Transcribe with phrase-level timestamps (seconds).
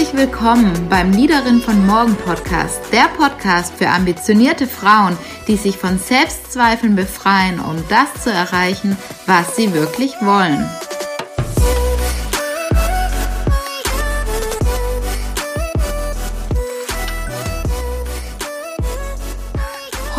[0.00, 5.14] Herzlich willkommen beim Liederin von Morgen Podcast, der Podcast für ambitionierte Frauen,
[5.46, 10.66] die sich von Selbstzweifeln befreien, um das zu erreichen, was sie wirklich wollen.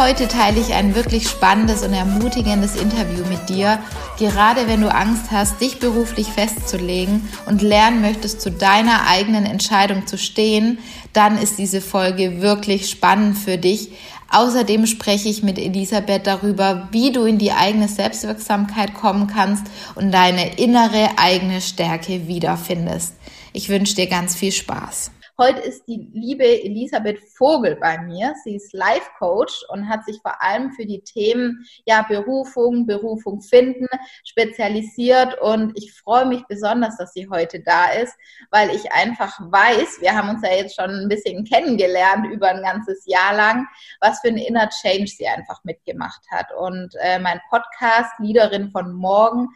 [0.02, 3.77] Heute teile ich ein wirklich spannendes und ermutigendes Interview mit dir,
[4.17, 10.08] gerade wenn du Angst hast, dich beruflich festzulegen und lernen möchtest, zu deiner eigenen Entscheidung
[10.08, 10.80] zu stehen,
[11.13, 13.91] dann ist diese Folge wirklich spannend für dich.
[14.31, 20.11] Außerdem spreche ich mit Elisabeth darüber, wie du in die eigene Selbstwirksamkeit kommen kannst und
[20.11, 23.13] deine innere eigene Stärke wiederfindest.
[23.53, 25.11] Ich wünsche dir ganz viel Spaß.
[25.41, 28.36] Heute ist die liebe Elisabeth Vogel bei mir.
[28.44, 33.41] Sie ist Life Coach und hat sich vor allem für die Themen ja, Berufung, Berufung
[33.41, 33.88] finden
[34.23, 35.41] spezialisiert.
[35.41, 38.16] Und ich freue mich besonders, dass sie heute da ist,
[38.52, 42.61] weil ich einfach weiß, wir haben uns ja jetzt schon ein bisschen kennengelernt über ein
[42.61, 43.66] ganzes Jahr lang,
[44.00, 46.53] was für ein Inner Change sie einfach mitgemacht hat.
[46.55, 49.48] Und äh, mein Podcast, Leaderin von Morgen,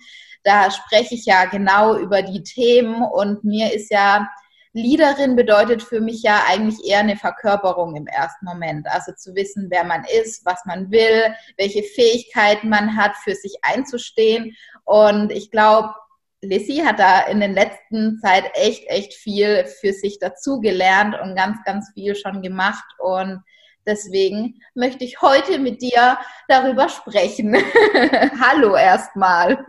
[0.43, 4.27] da spreche ich ja genau über die Themen und mir ist ja
[4.75, 8.87] Leaderin bedeutet für mich ja eigentlich eher eine Verkörperung im ersten Moment.
[8.89, 13.55] Also zu wissen, wer man ist, was man will, welche Fähigkeiten man hat, für sich
[13.61, 14.53] einzustehen.
[14.83, 15.93] Und ich glaube,
[16.41, 21.63] Lissy hat da in den letzten Zeit echt, echt viel für sich dazugelernt und ganz,
[21.63, 22.83] ganz viel schon gemacht.
[22.99, 23.41] Und
[23.87, 27.55] deswegen möchte ich heute mit dir darüber sprechen.
[28.41, 29.65] Hallo erstmal.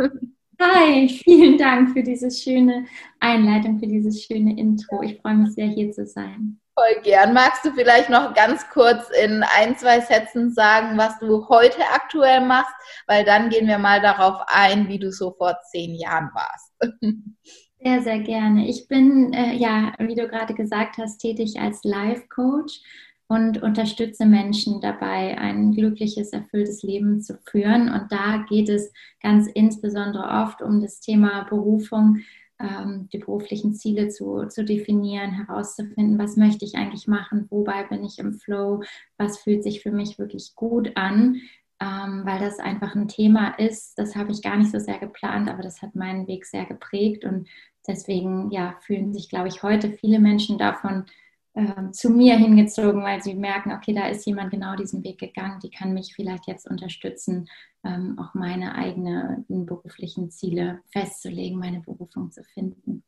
[0.61, 2.87] Hi, vielen Dank für diese schöne
[3.21, 5.03] Einleitung, für dieses schöne Intro.
[5.03, 6.61] Ich freue mich sehr, hier zu sein.
[6.79, 7.33] Voll gern.
[7.33, 12.41] Magst du vielleicht noch ganz kurz in ein, zwei Sätzen sagen, was du heute aktuell
[12.41, 12.75] machst?
[13.07, 16.73] Weil dann gehen wir mal darauf ein, wie du so vor zehn Jahren warst.
[17.79, 18.67] Sehr, sehr gerne.
[18.67, 22.81] Ich bin, äh, ja, wie du gerade gesagt hast, tätig als Life Coach
[23.29, 27.89] und unterstütze Menschen dabei, ein glückliches, erfülltes Leben zu führen.
[27.93, 32.19] Und da geht es ganz insbesondere oft um das Thema Berufung,
[32.61, 38.05] ähm, die beruflichen Ziele zu, zu definieren, herauszufinden, was möchte ich eigentlich machen, wobei bin
[38.05, 38.83] ich im Flow,
[39.19, 41.41] was fühlt sich für mich wirklich gut an.
[41.79, 45.51] Ähm, weil das einfach ein Thema ist, das habe ich gar nicht so sehr geplant,
[45.51, 47.49] aber das hat meinen Weg sehr geprägt und
[47.87, 51.05] deswegen ja, fühlen sich, glaube ich, heute viele Menschen davon
[51.57, 55.59] äh, zu mir hingezogen, weil sie merken, okay, da ist jemand genau diesen Weg gegangen,
[55.61, 57.49] die kann mich vielleicht jetzt unterstützen,
[57.83, 63.03] ähm, auch meine eigenen beruflichen Ziele festzulegen, meine Berufung zu finden.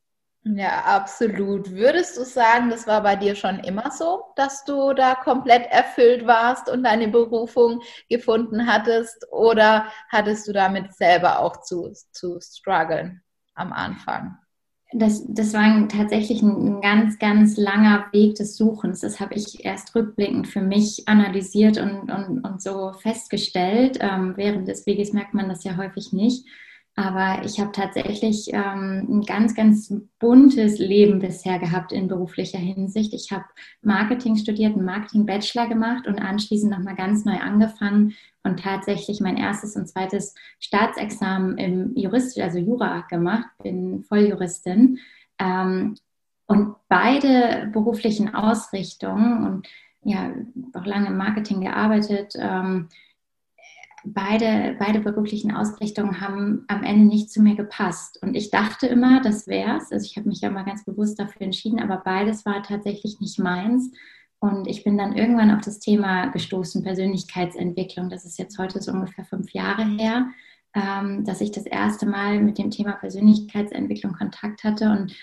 [0.44, 1.70] Ja, absolut.
[1.72, 6.26] Würdest du sagen, das war bei dir schon immer so, dass du da komplett erfüllt
[6.26, 9.31] warst und deine Berufung gefunden hattest?
[9.31, 13.22] Oder hattest du damit selber auch zu, zu strugglen
[13.54, 14.38] am Anfang?
[14.93, 19.00] Das, das war tatsächlich ein, ganz, ganz langer Weg des Suchens.
[19.00, 23.99] Das habe ich erst rückblickend für mich analysiert und, und, und so festgestellt.
[24.00, 26.47] Ähm, während des Weges merkt man das ja häufig nicht.
[26.94, 33.15] Aber ich habe tatsächlich ähm, ein ganz, ganz buntes Leben bisher gehabt in beruflicher Hinsicht.
[33.15, 33.44] Ich habe
[33.82, 38.15] Marketing studiert, einen Marketing-Bachelor gemacht und anschließend nochmal ganz neu angefangen
[38.48, 44.98] und tatsächlich mein erstes und zweites Staatsexamen im Jurist, also Jura gemacht, bin Volljuristin.
[45.38, 45.97] Ähm,
[46.47, 49.69] und beide beruflichen Ausrichtungen und
[50.03, 50.32] ja,
[50.72, 52.88] auch lange im Marketing gearbeitet, ähm,
[54.04, 58.19] beide, beide beruflichen Ausrichtungen haben am Ende nicht zu mir gepasst.
[58.22, 59.92] Und ich dachte immer, das wäre es.
[59.92, 63.38] Also ich habe mich ja mal ganz bewusst dafür entschieden, aber beides war tatsächlich nicht
[63.38, 63.92] meins.
[64.41, 68.09] Und ich bin dann irgendwann auf das Thema gestoßen, Persönlichkeitsentwicklung.
[68.09, 70.28] Das ist jetzt heute so ungefähr fünf Jahre her,
[70.75, 74.91] ähm, dass ich das erste Mal mit dem Thema Persönlichkeitsentwicklung Kontakt hatte.
[74.91, 75.16] Und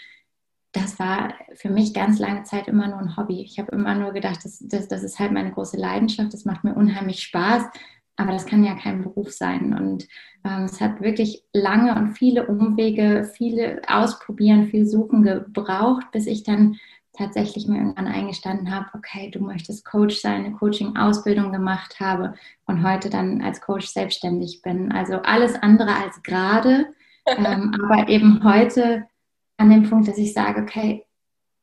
[0.74, 3.42] das war für mich ganz lange Zeit immer nur ein Hobby.
[3.42, 6.66] Ich habe immer nur gedacht, das, das, das ist halt meine große Leidenschaft, das macht
[6.66, 7.70] mir unheimlich Spaß
[8.18, 9.74] aber das kann ja kein Beruf sein.
[9.74, 10.08] Und
[10.44, 16.44] ähm, es hat wirklich lange und viele Umwege, viele Ausprobieren, viel Suchen gebraucht, bis ich
[16.44, 16.78] dann
[17.18, 22.36] tatsächlich mir irgendwann eingestanden habe, okay, du möchtest Coach sein, eine Coaching-Ausbildung gemacht habe
[22.66, 24.92] und heute dann als Coach selbstständig bin.
[24.92, 26.94] Also alles andere als gerade,
[27.26, 29.08] ähm, aber eben heute
[29.58, 31.06] an dem Punkt, dass ich sage, okay,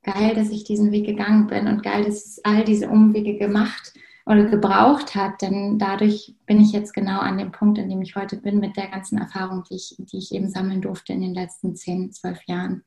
[0.02, 3.94] geil, dass ich diesen Weg gegangen bin und geil, dass es all diese Umwege gemacht
[4.26, 8.14] oder gebraucht hat, denn dadurch bin ich jetzt genau an dem Punkt, in dem ich
[8.16, 11.34] heute bin, mit der ganzen Erfahrung, die ich, die ich eben sammeln durfte in den
[11.34, 12.84] letzten zehn, zwölf Jahren.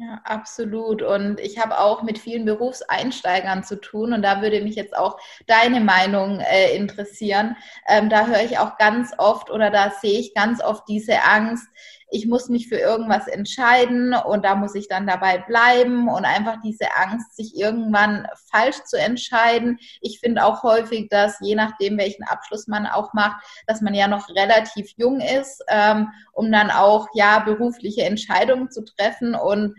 [0.00, 1.02] Ja, absolut.
[1.02, 4.12] Und ich habe auch mit vielen Berufseinsteigern zu tun.
[4.12, 5.18] Und da würde mich jetzt auch
[5.48, 7.56] deine Meinung äh, interessieren.
[7.88, 11.66] Ähm, da höre ich auch ganz oft oder da sehe ich ganz oft diese Angst,
[12.10, 16.56] ich muss mich für irgendwas entscheiden und da muss ich dann dabei bleiben und einfach
[16.64, 19.78] diese Angst, sich irgendwann falsch zu entscheiden.
[20.00, 24.08] Ich finde auch häufig, dass je nachdem, welchen Abschluss man auch macht, dass man ja
[24.08, 29.74] noch relativ jung ist, ähm, um dann auch ja berufliche Entscheidungen zu treffen und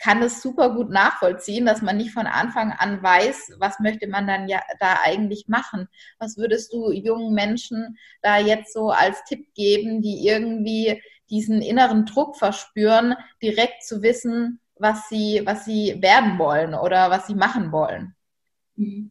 [0.00, 4.26] kann es super gut nachvollziehen, dass man nicht von Anfang an weiß, was möchte man
[4.26, 5.88] dann ja da eigentlich machen.
[6.18, 12.06] Was würdest du jungen Menschen da jetzt so als Tipp geben, die irgendwie diesen inneren
[12.06, 17.72] Druck verspüren, direkt zu wissen, was sie, was sie werden wollen oder was sie machen
[17.72, 18.14] wollen?
[18.76, 19.10] Mhm.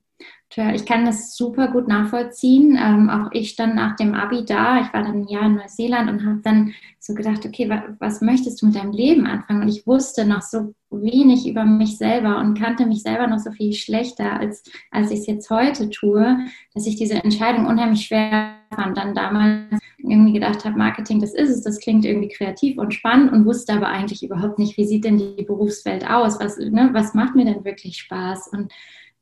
[0.56, 2.76] Ich kann das super gut nachvollziehen.
[2.82, 4.82] Ähm, auch ich stand nach dem Abi da.
[4.82, 8.22] Ich war dann ein Jahr in Neuseeland und habe dann so gedacht, okay, wa was
[8.22, 9.62] möchtest du mit deinem Leben anfangen?
[9.62, 13.52] Und ich wusste noch so wenig über mich selber und kannte mich selber noch so
[13.52, 16.40] viel schlechter, als, als ich es jetzt heute tue,
[16.74, 18.98] dass ich diese Entscheidung unheimlich schwer fand.
[18.98, 23.32] Dann damals irgendwie gedacht habe, Marketing, das ist es, das klingt irgendwie kreativ und spannend
[23.32, 26.40] und wusste aber eigentlich überhaupt nicht, wie sieht denn die Berufswelt aus?
[26.40, 28.48] Was, ne, was macht mir denn wirklich Spaß?
[28.48, 28.74] Und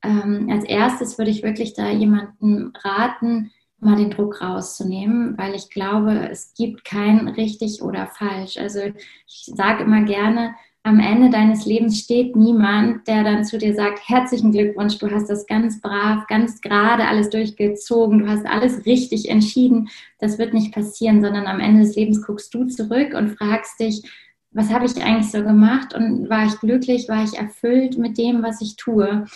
[0.02, 3.50] ähm, als erstes würde ich wirklich da jemandem raten,
[3.80, 8.58] mal den Druck rauszunehmen, weil ich glaube, es gibt kein richtig oder falsch.
[8.58, 8.80] Also
[9.26, 10.54] ich sage immer gerne,
[10.88, 15.28] am Ende deines Lebens steht niemand, der dann zu dir sagt, herzlichen Glückwunsch, du hast
[15.28, 19.90] das ganz brav, ganz gerade alles durchgezogen, du hast alles richtig entschieden.
[20.18, 24.02] Das wird nicht passieren, sondern am Ende des Lebens guckst du zurück und fragst dich,
[24.50, 28.42] was habe ich eigentlich so gemacht und war ich glücklich, war ich erfüllt mit dem,
[28.42, 29.26] was ich tue?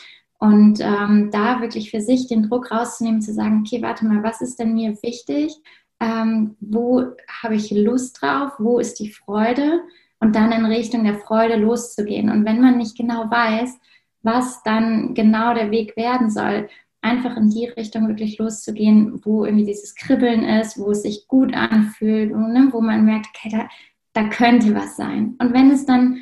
[0.42, 4.40] Und ähm, da wirklich für sich den Druck rauszunehmen, zu sagen, okay, warte mal, was
[4.40, 5.54] ist denn mir wichtig?
[6.00, 7.04] Ähm, wo
[7.44, 8.50] habe ich Lust drauf?
[8.58, 9.82] Wo ist die Freude?
[10.18, 12.28] Und dann in Richtung der Freude loszugehen.
[12.28, 13.78] Und wenn man nicht genau weiß,
[14.22, 16.68] was dann genau der Weg werden soll,
[17.02, 21.54] einfach in die Richtung wirklich loszugehen, wo irgendwie dieses Kribbeln ist, wo es sich gut
[21.54, 23.68] anfühlt, wo, ne, man merkt, okay, da,
[24.12, 25.36] da könnte was sein.
[25.38, 26.18] Und wenn es dann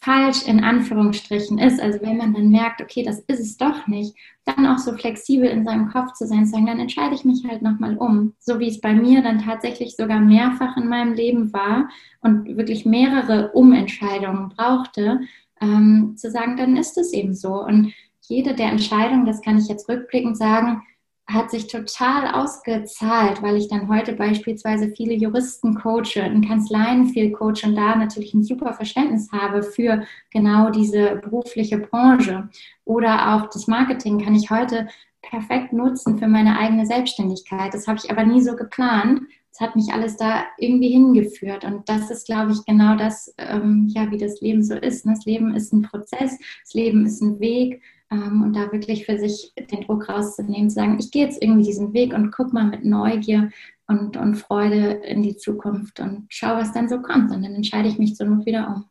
[0.00, 4.14] falsch in Anführungsstrichen ist, also wenn man dann merkt, okay, das ist es doch nicht,
[4.44, 7.44] dann auch so flexibel in seinem Kopf zu sein, zu sagen, dann entscheide ich mich
[7.46, 8.34] halt nochmal um.
[8.38, 11.88] So wie es bei mir dann tatsächlich sogar mehrfach in meinem Leben war
[12.20, 15.20] und wirklich mehrere Umentscheidungen brauchte,
[15.60, 17.64] ähm, zu sagen, dann ist es eben so.
[17.64, 17.92] Und
[18.22, 20.82] jede der Entscheidungen, das kann ich jetzt rückblickend sagen,
[21.28, 27.32] hat sich total ausgezahlt, weil ich dann heute beispielsweise viele Juristen coache, in Kanzleien viel
[27.32, 32.48] coache und da natürlich ein super Verständnis habe für genau diese berufliche Branche.
[32.84, 34.86] Oder auch das Marketing kann ich heute
[35.20, 37.74] perfekt nutzen für meine eigene Selbstständigkeit.
[37.74, 39.22] Das habe ich aber nie so geplant.
[39.50, 41.64] Es hat mich alles da irgendwie hingeführt.
[41.64, 45.06] Und das ist, glaube ich, genau das, ähm, ja, wie das Leben so ist.
[45.06, 45.14] Ne?
[45.14, 49.18] Das Leben ist ein Prozess, das Leben ist ein Weg ähm, und da wirklich für
[49.18, 52.64] sich den Druck rauszunehmen, zu sagen, ich gehe jetzt irgendwie diesen Weg und guck mal
[52.64, 53.50] mit Neugier
[53.88, 57.30] und, und Freude in die Zukunft und schau, was dann so kommt.
[57.30, 58.84] Und dann entscheide ich mich zur Not wieder um.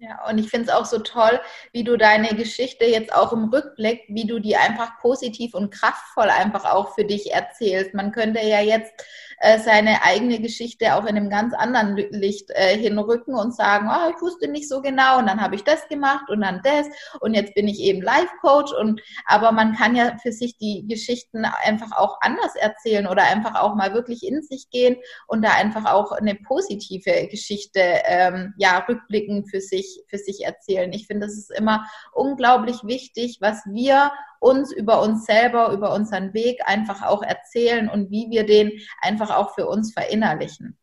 [0.00, 1.40] Ja, und ich finde es auch so toll,
[1.72, 6.30] wie du deine Geschichte jetzt auch im Rückblick, wie du die einfach positiv und kraftvoll
[6.30, 7.94] einfach auch für dich erzählst.
[7.94, 8.92] Man könnte ja jetzt
[9.40, 14.10] äh, seine eigene Geschichte auch in einem ganz anderen Licht äh, hinrücken und sagen, oh,
[14.14, 16.86] ich wusste nicht so genau und dann habe ich das gemacht und dann das
[17.20, 20.86] und jetzt bin ich eben Life Coach und aber man kann ja für sich die
[20.88, 24.96] Geschichten einfach auch anders erzählen oder einfach auch mal wirklich in sich gehen
[25.26, 30.92] und da einfach auch eine positive Geschichte ähm, ja rückblickend für sich für sich erzählen.
[30.92, 36.32] Ich finde, das ist immer unglaublich wichtig, was wir uns über uns selber, über unseren
[36.34, 40.76] Weg einfach auch erzählen und wie wir den einfach auch für uns verinnerlichen.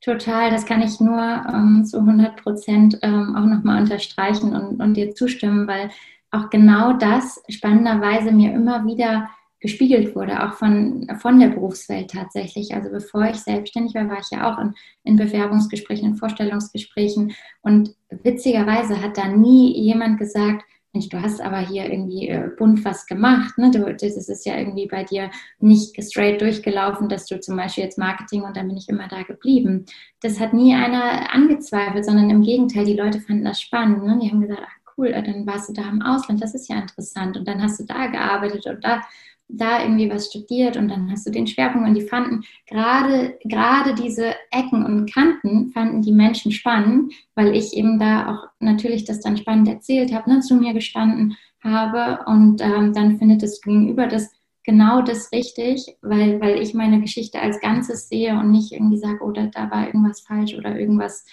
[0.00, 4.94] Total, das kann ich nur ähm, zu 100 Prozent ähm, auch nochmal unterstreichen und, und
[4.94, 5.90] dir zustimmen, weil
[6.30, 9.30] auch genau das spannenderweise mir immer wieder
[9.60, 12.74] gespiegelt wurde, auch von, von der Berufswelt tatsächlich.
[12.74, 17.94] Also bevor ich selbstständig war, war ich ja auch in, in Bewerbungsgesprächen, in Vorstellungsgesprächen und
[18.10, 20.64] witzigerweise hat da nie jemand gesagt,
[20.96, 23.58] Mensch, du hast aber hier irgendwie äh, bunt was gemacht.
[23.58, 23.70] Ne?
[23.70, 27.98] Du, das ist ja irgendwie bei dir nicht straight durchgelaufen, dass du zum Beispiel jetzt
[27.98, 29.84] Marketing und dann bin ich immer da geblieben.
[30.22, 34.04] Das hat nie einer angezweifelt, sondern im Gegenteil, die Leute fanden das spannend.
[34.04, 34.18] Ne?
[34.22, 37.36] Die haben gesagt, ach cool, dann warst du da im Ausland, das ist ja interessant.
[37.36, 39.02] Und dann hast du da gearbeitet und da
[39.48, 43.94] da irgendwie was studiert und dann hast du den Schwerpunkt und die fanden gerade, gerade
[43.94, 49.20] diese Ecken und Kanten fanden die Menschen spannend, weil ich eben da auch natürlich das
[49.20, 54.06] dann spannend erzählt habe, ne, zu mir gestanden habe und ähm, dann findet das Gegenüber
[54.06, 54.30] das
[54.66, 59.22] genau das richtig, weil, weil ich meine Geschichte als Ganzes sehe und nicht irgendwie sage,
[59.22, 61.24] oder oh, da war irgendwas falsch oder irgendwas,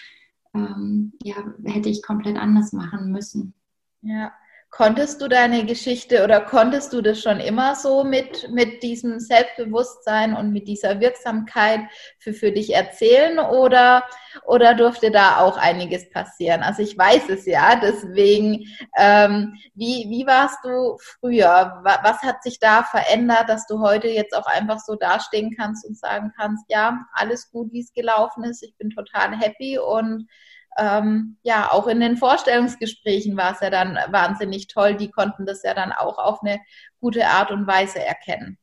[0.54, 3.52] ähm, ja, hätte ich komplett anders machen müssen.
[4.02, 4.32] Ja,
[4.76, 10.34] Konntest du deine Geschichte oder konntest du das schon immer so mit, mit diesem Selbstbewusstsein
[10.34, 11.82] und mit dieser Wirksamkeit
[12.18, 14.02] für, für dich erzählen oder,
[14.44, 16.64] oder durfte da auch einiges passieren?
[16.64, 18.64] Also ich weiß es ja, deswegen,
[18.98, 21.80] ähm, wie, wie warst du früher?
[21.84, 25.96] Was hat sich da verändert, dass du heute jetzt auch einfach so dastehen kannst und
[25.96, 30.26] sagen kannst, ja, alles gut, wie es gelaufen ist, ich bin total happy und
[30.78, 34.94] ähm, ja, auch in den Vorstellungsgesprächen war es ja dann wahnsinnig toll.
[34.94, 36.60] Die konnten das ja dann auch auf eine
[37.00, 38.58] gute Art und Weise erkennen.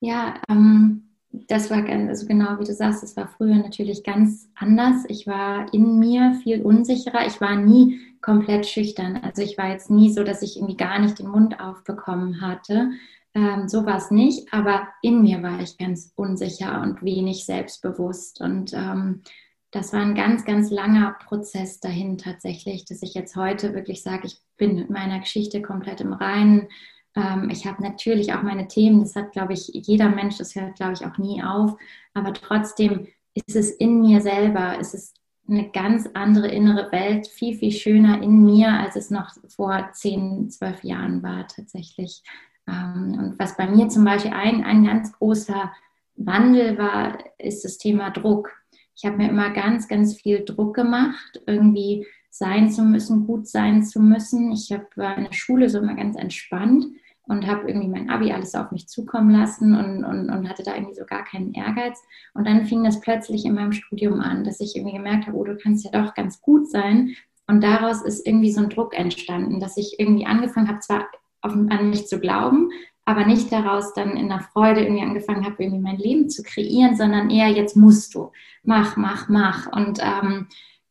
[0.00, 4.48] Ja, ähm, das war ganz, also genau wie du sagst, es war früher natürlich ganz
[4.54, 5.04] anders.
[5.08, 7.26] Ich war in mir viel unsicherer.
[7.26, 9.16] Ich war nie komplett schüchtern.
[9.22, 12.90] Also ich war jetzt nie so, dass ich irgendwie gar nicht den Mund aufbekommen hatte.
[13.34, 18.40] Ähm, so war es nicht, aber in mir war ich ganz unsicher und wenig selbstbewusst.
[18.40, 19.22] Und ähm,
[19.72, 24.26] das war ein ganz, ganz langer Prozess dahin tatsächlich, dass ich jetzt heute wirklich sage,
[24.26, 26.68] ich bin mit meiner Geschichte komplett im Reinen.
[27.16, 30.76] Ähm, ich habe natürlich auch meine Themen, das hat, glaube ich, jeder Mensch, das hört,
[30.76, 31.74] glaube ich, auch nie auf.
[32.12, 35.14] Aber trotzdem ist es in mir selber, ist es
[35.48, 40.50] eine ganz andere innere Welt, viel, viel schöner in mir, als es noch vor zehn,
[40.50, 42.22] zwölf Jahren war tatsächlich.
[42.68, 45.72] Ähm, und was bei mir zum Beispiel ein, ein ganz großer
[46.16, 48.61] Wandel war, ist das Thema Druck
[48.94, 53.82] ich habe mir immer ganz, ganz viel Druck gemacht, irgendwie sein zu müssen, gut sein
[53.82, 54.52] zu müssen.
[54.52, 56.86] Ich hab, war in der Schule so immer ganz entspannt
[57.24, 60.74] und habe irgendwie mein Abi alles auf mich zukommen lassen und, und, und hatte da
[60.74, 62.00] irgendwie so gar keinen Ehrgeiz.
[62.34, 65.44] Und dann fing das plötzlich in meinem Studium an, dass ich irgendwie gemerkt habe, oh,
[65.44, 67.14] du kannst ja doch ganz gut sein.
[67.46, 71.06] Und daraus ist irgendwie so ein Druck entstanden, dass ich irgendwie angefangen habe, zwar
[71.42, 72.70] auf, an mich zu glauben,
[73.04, 76.96] aber nicht daraus dann in der Freude irgendwie angefangen habe, irgendwie mein Leben zu kreieren,
[76.96, 78.30] sondern eher jetzt musst du,
[78.62, 79.66] mach, mach, mach.
[79.72, 80.48] Und ähm,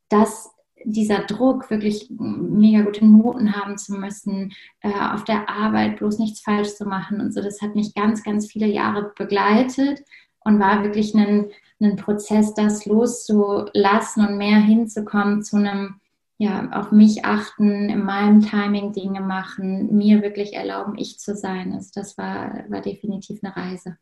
[0.10, 0.52] dass
[0.84, 6.42] dieser Druck, wirklich mega gute Noten haben zu müssen, äh, auf der Arbeit bloß nichts
[6.42, 10.04] falsch zu machen und so, das hat mich ganz, ganz viele Jahre begleitet
[10.44, 16.01] und war wirklich ein, ein Prozess, das loszulassen und mehr hinzukommen zu einem
[16.42, 21.72] ja, auf mich achten, in meinem Timing Dinge machen, mir wirklich erlauben, ich zu sein.
[21.72, 23.98] Also das war, war definitiv eine Reise.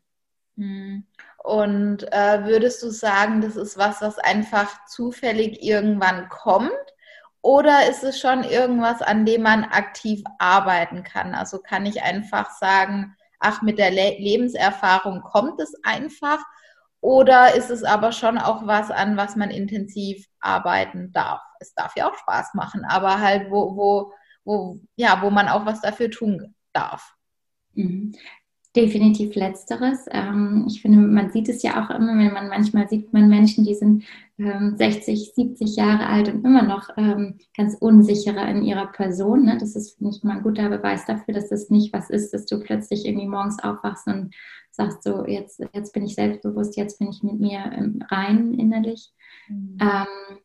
[0.56, 1.04] Hm.
[1.44, 6.70] Und äh, würdest du sagen, das ist was, was einfach zufällig irgendwann kommt?
[7.42, 11.34] Oder ist es schon irgendwas, an dem man aktiv arbeiten kann?
[11.34, 16.38] Also kann ich einfach sagen, ach, mit der Le Lebenserfahrung kommt es einfach?
[17.02, 21.42] Oder ist es aber schon auch was, an was man intensiv arbeiten darf?
[21.60, 24.12] Es darf ja auch Spaß machen, aber halt, wo, wo,
[24.44, 27.14] wo, ja, wo man auch was dafür tun darf.
[27.74, 28.12] Mhm.
[28.76, 30.06] Definitiv letzteres.
[30.12, 33.64] Ähm, ich finde, man sieht es ja auch immer, wenn man manchmal sieht man Menschen,
[33.64, 34.04] die sind
[34.38, 39.44] 60, ähm, 70 Jahre alt und immer noch ähm, ganz unsicherer in ihrer Person.
[39.44, 39.58] Ne?
[39.58, 42.46] Das ist, finde ich, mal ein guter Beweis dafür, dass das nicht was ist, dass
[42.46, 44.34] du plötzlich irgendwie morgens aufwachst und
[44.70, 49.12] sagst so, jetzt, jetzt bin ich selbstbewusst, jetzt bin ich mit mir im Reinen innerlich.
[49.48, 49.78] Mhm.
[49.80, 50.38] Ähm,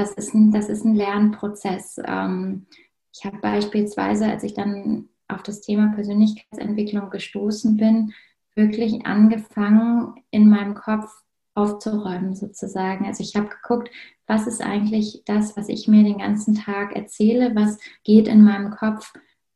[0.00, 2.00] das, ist ein, das ist ein Lernprozess.
[2.04, 2.66] Ähm,
[3.12, 8.12] ich habe beispielsweise, als ich dann auf das Thema Persönlichkeitsentwicklung gestoßen bin,
[8.54, 11.10] wirklich angefangen, in meinem Kopf
[11.54, 13.06] aufzuräumen sozusagen.
[13.06, 13.90] Also ich habe geguckt,
[14.26, 18.70] was ist eigentlich das, was ich mir den ganzen Tag erzähle, was geht in meinem
[18.70, 19.12] Kopf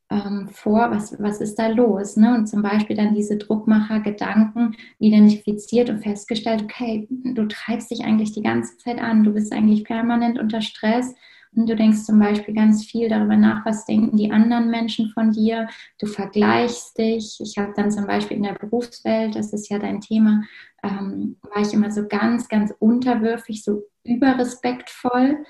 [0.09, 2.15] ähm, vor, was, was ist da los?
[2.15, 2.35] Ne?
[2.35, 8.43] Und zum Beispiel dann diese Druckmacher-Gedanken identifiziert und festgestellt, okay, du treibst dich eigentlich die
[8.43, 11.15] ganze Zeit an, du bist eigentlich permanent unter Stress.
[11.55, 15.31] Und du denkst zum Beispiel ganz viel darüber nach, was denken die anderen Menschen von
[15.31, 15.69] dir.
[15.99, 17.39] Du vergleichst dich.
[17.39, 20.43] Ich habe dann zum Beispiel in der Berufswelt, das ist ja dein Thema,
[20.83, 25.45] ähm, war ich immer so ganz, ganz unterwürfig, so überrespektvoll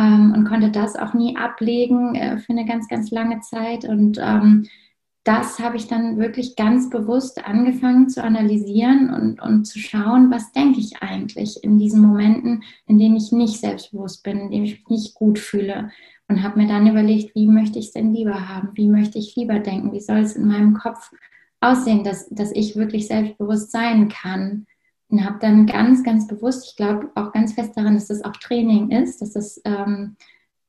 [0.00, 3.84] ähm, und konnte das auch nie ablegen äh, für eine ganz, ganz lange Zeit.
[3.84, 4.66] Und ähm,
[5.24, 10.52] das habe ich dann wirklich ganz bewusst angefangen zu analysieren und, und zu schauen, was
[10.52, 14.78] denke ich eigentlich in diesen Momenten, in denen ich nicht selbstbewusst bin, in denen ich
[14.78, 15.90] mich nicht gut fühle.
[16.28, 18.70] Und habe mir dann überlegt, wie möchte ich es denn lieber haben?
[18.74, 19.92] Wie möchte ich lieber denken?
[19.92, 21.12] Wie soll es in meinem Kopf
[21.60, 24.66] aussehen, dass, dass ich wirklich selbstbewusst sein kann?
[25.10, 28.36] Und habe dann ganz, ganz bewusst, ich glaube auch ganz fest daran, dass das auch
[28.36, 30.16] Training ist, dass das ähm,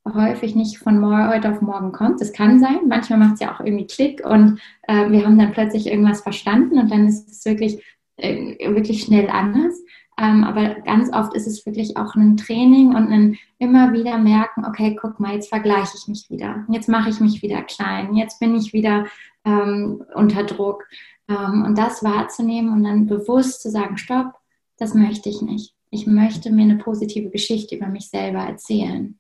[0.07, 2.21] häufig nicht von heute auf morgen kommt.
[2.21, 5.51] Das kann sein, manchmal macht es ja auch irgendwie Klick und äh, wir haben dann
[5.51, 7.83] plötzlich irgendwas verstanden und dann ist es wirklich,
[8.17, 9.75] äh, wirklich schnell anders.
[10.19, 14.65] Ähm, aber ganz oft ist es wirklich auch ein Training und ein immer wieder merken,
[14.65, 18.39] okay, guck mal, jetzt vergleiche ich mich wieder, jetzt mache ich mich wieder klein, jetzt
[18.39, 19.05] bin ich wieder
[19.45, 20.88] ähm, unter Druck.
[21.31, 24.33] Ähm, und das wahrzunehmen und dann bewusst zu sagen, stopp,
[24.77, 25.75] das möchte ich nicht.
[25.89, 29.19] Ich möchte mir eine positive Geschichte über mich selber erzählen.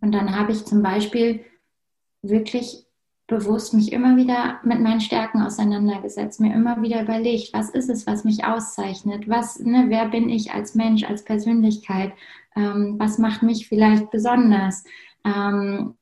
[0.00, 1.44] Und dann habe ich zum Beispiel
[2.22, 2.84] wirklich
[3.26, 8.06] bewusst mich immer wieder mit meinen Stärken auseinandergesetzt, mir immer wieder überlegt, was ist es,
[8.06, 12.12] was mich auszeichnet, was, ne, wer bin ich als Mensch, als Persönlichkeit,
[12.56, 14.84] ähm, was macht mich vielleicht besonders.
[15.24, 15.94] Ähm,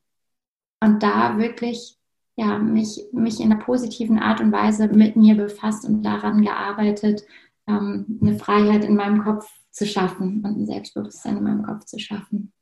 [0.80, 1.95] und da wirklich
[2.37, 7.25] ja, mich, mich in einer positiven Art und Weise mit mir befasst und daran gearbeitet,
[7.66, 11.99] ähm, eine Freiheit in meinem Kopf zu schaffen und ein Selbstbewusstsein in meinem Kopf zu
[11.99, 12.52] schaffen.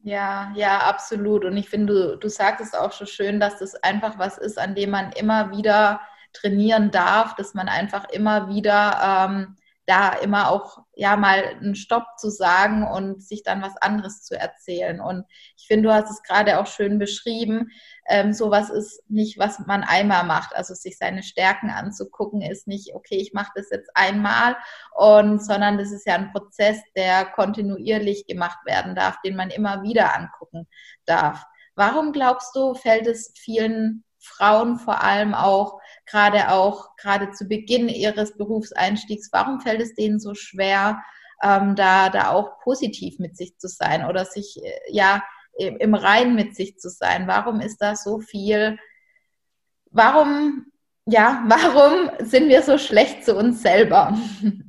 [0.00, 1.44] Ja, ja, absolut.
[1.44, 4.74] Und ich finde, du, du sagtest auch schon schön, dass das einfach was ist, an
[4.74, 6.00] dem man immer wieder
[6.32, 9.56] trainieren darf, dass man einfach immer wieder ähm,
[9.88, 14.38] da immer auch ja mal einen Stopp zu sagen und sich dann was anderes zu
[14.38, 15.00] erzählen.
[15.00, 15.24] Und
[15.56, 17.70] ich finde, du hast es gerade auch schön beschrieben.
[18.06, 20.54] Ähm, sowas ist nicht, was man einmal macht.
[20.54, 24.56] Also sich seine Stärken anzugucken, ist nicht, okay, ich mache das jetzt einmal,
[24.94, 29.82] und sondern das ist ja ein Prozess, der kontinuierlich gemacht werden darf, den man immer
[29.82, 30.68] wieder angucken
[31.06, 31.46] darf.
[31.76, 37.88] Warum glaubst du, fällt es vielen Frauen vor allem auch, gerade auch, gerade zu Beginn
[37.88, 41.02] ihres Berufseinstiegs, warum fällt es denen so schwer,
[41.42, 45.22] ähm, da, da auch positiv mit sich zu sein oder sich, äh, ja,
[45.58, 47.26] im, im Rein mit sich zu sein?
[47.26, 48.78] Warum ist da so viel,
[49.90, 50.66] warum,
[51.06, 54.16] ja, warum sind wir so schlecht zu uns selber?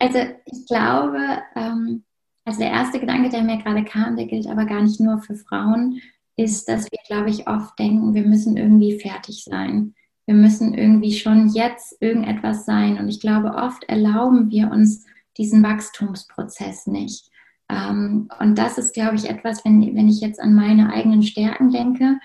[0.00, 2.04] Also ich glaube, ähm,
[2.44, 5.34] also der erste Gedanke, der mir gerade kam, der gilt aber gar nicht nur für
[5.34, 6.00] Frauen,
[6.36, 9.94] ist, dass wir, glaube ich, oft denken, wir müssen irgendwie fertig sein.
[10.26, 12.98] Wir müssen irgendwie schon jetzt irgendetwas sein.
[12.98, 15.04] Und ich glaube, oft erlauben wir uns
[15.36, 17.30] diesen Wachstumsprozess nicht.
[17.68, 21.70] Ähm, und das ist, glaube ich, etwas, wenn, wenn ich jetzt an meine eigenen Stärken
[21.70, 22.18] denke,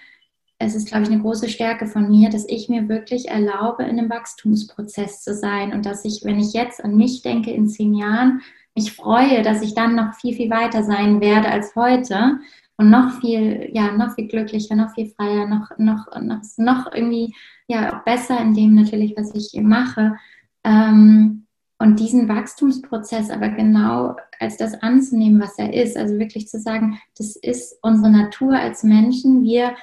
[0.62, 3.98] es ist, glaube ich, eine große Stärke von mir, dass ich mir wirklich erlaube, in
[3.98, 7.94] einem Wachstumsprozess zu sein und dass ich, wenn ich jetzt an mich denke in zehn
[7.94, 8.42] Jahren,
[8.76, 12.40] mich freue, dass ich dann noch viel, viel weiter sein werde als heute
[12.80, 17.36] und noch viel, ja, noch viel glücklicher, noch viel freier, noch, noch, noch, noch irgendwie,
[17.68, 20.16] ja, besser in dem natürlich, was ich mache.
[20.64, 21.46] Ähm,
[21.78, 25.98] und diesen Wachstumsprozess aber genau als das anzunehmen, was er ist.
[25.98, 29.44] Also wirklich zu sagen, das ist unsere Natur als Menschen.
[29.44, 29.76] Wir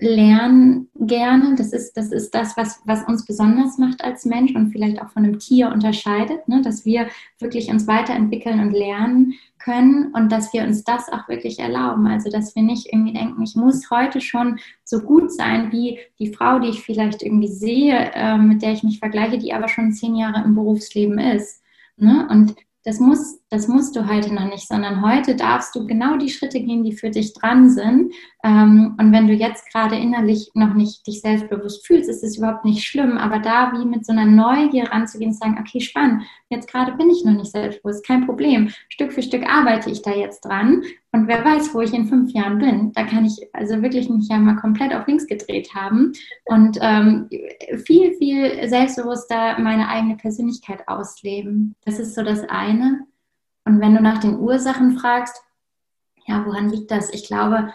[0.00, 1.54] lernen gerne.
[1.56, 5.10] Das ist das, ist das was, was uns besonders macht als Mensch und vielleicht auch
[5.10, 6.62] von einem Tier unterscheidet, ne?
[6.62, 11.58] dass wir wirklich uns weiterentwickeln und lernen können und dass wir uns das auch wirklich
[11.58, 12.06] erlauben.
[12.06, 16.32] Also dass wir nicht irgendwie denken, ich muss heute schon so gut sein wie die
[16.32, 19.92] Frau, die ich vielleicht irgendwie sehe, äh, mit der ich mich vergleiche, die aber schon
[19.92, 21.62] zehn Jahre im Berufsleben ist.
[21.96, 22.26] Ne?
[22.30, 22.54] Und
[22.84, 26.60] das, muss, das musst du heute noch nicht, sondern heute darfst du genau die Schritte
[26.60, 28.12] gehen, die für dich dran sind.
[28.42, 32.64] Ähm, und wenn du jetzt gerade innerlich noch nicht dich selbstbewusst fühlst, ist es überhaupt
[32.64, 33.16] nicht schlimm.
[33.16, 37.10] Aber da wie mit so einer Neugier ranzugehen und sagen, okay, spannend, jetzt gerade bin
[37.10, 38.70] ich noch nicht selbstbewusst, kein Problem.
[38.88, 40.82] Stück für Stück arbeite ich da jetzt dran.
[41.12, 42.90] Und wer weiß, wo ich in fünf Jahren bin.
[42.92, 46.12] Da kann ich also wirklich mich ja mal komplett auf links gedreht haben
[46.46, 47.28] und ähm,
[47.86, 51.76] viel, viel selbstbewusster meine eigene Persönlichkeit ausleben.
[51.84, 53.06] Das ist so das eine.
[53.64, 55.42] Und wenn du nach den Ursachen fragst,
[56.26, 57.12] ja, woran liegt das?
[57.12, 57.72] Ich glaube,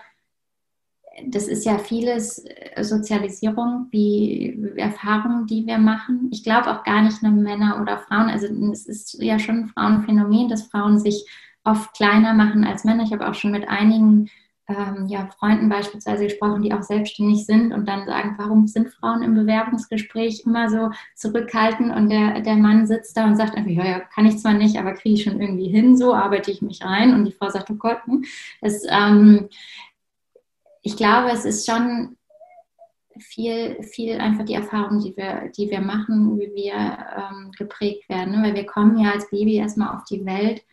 [1.28, 6.30] das ist ja vieles äh, Sozialisierung, wie Erfahrungen, die wir machen.
[6.32, 8.30] Ich glaube auch gar nicht nur Männer oder Frauen.
[8.30, 11.26] Also es ist ja schon ein Frauenphänomen, dass Frauen sich
[11.64, 13.04] oft kleiner machen als Männer.
[13.04, 14.30] Ich habe auch schon mit einigen
[14.70, 19.24] ähm, ja, Freunden beispielsweise gesprochen, die auch selbstständig sind und dann sagen, warum sind Frauen
[19.24, 23.86] im Bewerbungsgespräch immer so zurückhaltend und der, der Mann sitzt da und sagt einfach, ja,
[23.86, 26.84] ja, kann ich zwar nicht, aber kriege ich schon irgendwie hin, so arbeite ich mich
[26.84, 28.24] rein und die Frau sagt, oh Gott, hm.
[28.62, 29.50] das, ähm,
[30.84, 32.16] ich glaube, es ist schon
[33.18, 38.36] viel, viel einfach die Erfahrung, die wir, die wir machen, wie wir ähm, geprägt werden.
[38.36, 38.48] Ne?
[38.48, 40.64] Weil wir kommen ja als Baby erstmal auf die Welt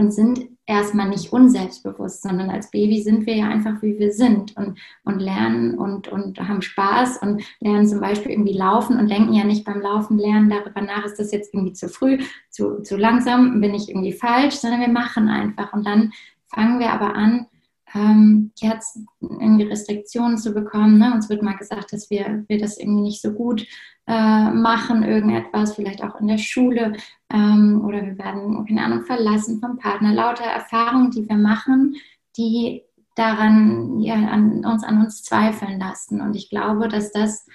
[0.00, 4.56] und sind erstmal nicht unselbstbewusst, sondern als Baby sind wir ja einfach, wie wir sind
[4.56, 9.34] und, und lernen und, und haben Spaß und lernen zum Beispiel irgendwie laufen und denken
[9.34, 12.96] ja nicht beim Laufen lernen darüber nach, ist das jetzt irgendwie zu früh, zu, zu
[12.96, 16.12] langsam, bin ich irgendwie falsch, sondern wir machen einfach und dann
[16.46, 17.46] fangen wir aber an,
[17.94, 20.98] ähm, jetzt irgendwie Restriktionen zu bekommen.
[20.98, 21.12] Ne?
[21.12, 23.66] Uns wird mal gesagt, dass wir, wir das irgendwie nicht so gut
[24.06, 26.94] äh, machen, irgendetwas, vielleicht auch in der Schule
[27.32, 30.12] ähm, oder wir werden, keine Ahnung, verlassen vom Partner.
[30.12, 31.96] Lauter Erfahrungen, die wir machen,
[32.36, 32.82] die
[33.16, 36.20] daran, ja, an uns, an uns zweifeln lassen.
[36.20, 37.46] Und ich glaube, dass das,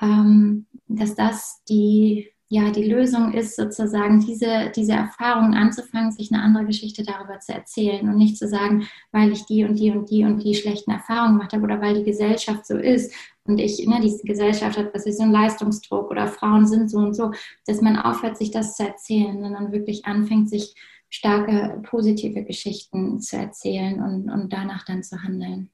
[0.00, 6.42] ähm, dass das die ja, die Lösung ist sozusagen, diese, diese Erfahrungen anzufangen, sich eine
[6.42, 10.10] andere Geschichte darüber zu erzählen und nicht zu sagen, weil ich die und die und
[10.10, 13.86] die und die schlechten Erfahrungen gemacht habe oder weil die Gesellschaft so ist und ich,
[13.86, 17.30] ne, diese Gesellschaft hat, was ist so ein Leistungsdruck oder Frauen sind so und so,
[17.64, 20.74] dass man aufhört, sich das zu erzählen dann wirklich anfängt, sich
[21.08, 25.70] starke positive Geschichten zu erzählen und, und danach dann zu handeln.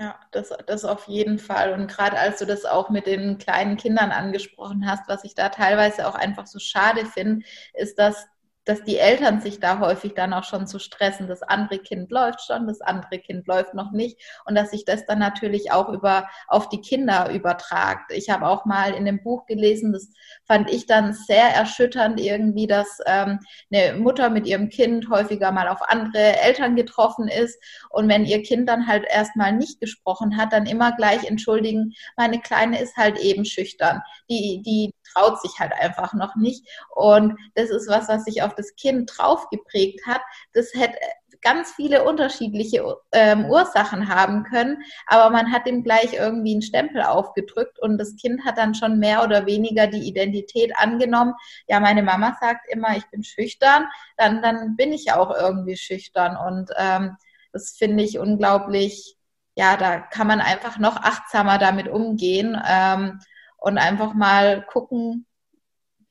[0.00, 1.74] Ja, das, das auf jeden Fall.
[1.74, 5.50] Und gerade als du das auch mit den kleinen Kindern angesprochen hast, was ich da
[5.50, 8.26] teilweise auch einfach so schade finde, ist, dass
[8.64, 11.28] dass die Eltern sich da häufig dann auch schon zu stressen.
[11.28, 15.06] Das andere Kind läuft schon, das andere Kind läuft noch nicht und dass sich das
[15.06, 18.12] dann natürlich auch über auf die Kinder übertragt.
[18.12, 20.10] Ich habe auch mal in dem Buch gelesen, das
[20.46, 23.40] fand ich dann sehr erschütternd irgendwie, dass ähm,
[23.72, 28.42] eine Mutter mit ihrem Kind häufiger mal auf andere Eltern getroffen ist und wenn ihr
[28.42, 33.18] Kind dann halt erstmal nicht gesprochen hat, dann immer gleich entschuldigen, meine Kleine ist halt
[33.18, 34.02] eben schüchtern.
[34.28, 36.66] Die die traut sich halt einfach noch nicht.
[36.94, 40.20] Und das ist was, was ich auf das Kind drauf geprägt hat,
[40.52, 40.98] das hätte
[41.42, 47.02] ganz viele unterschiedliche ähm, Ursachen haben können, aber man hat ihm gleich irgendwie einen Stempel
[47.02, 51.34] aufgedrückt und das Kind hat dann schon mehr oder weniger die Identität angenommen.
[51.66, 56.36] Ja, meine Mama sagt immer, ich bin schüchtern, dann, dann bin ich auch irgendwie schüchtern.
[56.36, 57.16] Und ähm,
[57.52, 59.16] das finde ich unglaublich,
[59.56, 62.60] ja, da kann man einfach noch achtsamer damit umgehen.
[62.68, 63.20] Ähm,
[63.60, 65.26] und einfach mal gucken,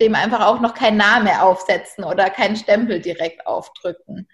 [0.01, 4.27] dem einfach auch noch kein Name aufsetzen oder keinen Stempel direkt aufdrücken.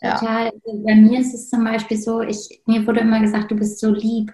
[0.00, 0.46] Total.
[0.46, 3.80] Also bei mir ist es zum Beispiel so, ich, mir wurde immer gesagt, du bist
[3.80, 4.32] so lieb.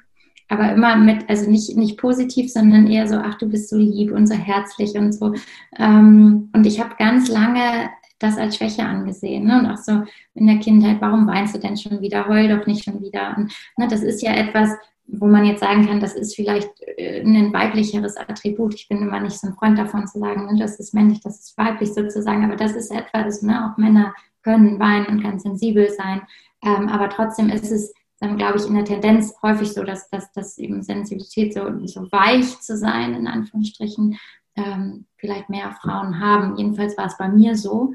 [0.48, 4.12] Aber immer mit, also nicht, nicht positiv, sondern eher so, ach, du bist so lieb
[4.12, 5.34] und so herzlich und so.
[5.78, 9.44] Ähm, und ich habe ganz lange das als Schwäche angesehen.
[9.44, 9.60] Ne?
[9.60, 10.02] Und auch so
[10.34, 12.28] in der Kindheit, warum weinst du denn schon wieder?
[12.28, 13.34] Heul doch nicht schon wieder.
[13.36, 14.70] Und ne, das ist ja etwas,
[15.12, 18.74] wo man jetzt sagen kann, das ist vielleicht äh, ein weiblicheres Attribut.
[18.74, 21.38] Ich bin immer nicht so ein Freund davon zu sagen, ne, das ist männlich, das
[21.40, 25.90] ist weiblich sozusagen, aber das ist etwas, ne, auch Männer können weinen und ganz sensibel
[25.90, 26.22] sein.
[26.64, 30.32] Ähm, aber trotzdem ist es dann, glaube ich, in der Tendenz häufig so, dass, dass,
[30.32, 34.18] dass eben Sensibilität so, so weich zu sein, in Anführungsstrichen,
[34.56, 36.56] ähm, vielleicht mehr Frauen haben.
[36.56, 37.94] Jedenfalls war es bei mir so.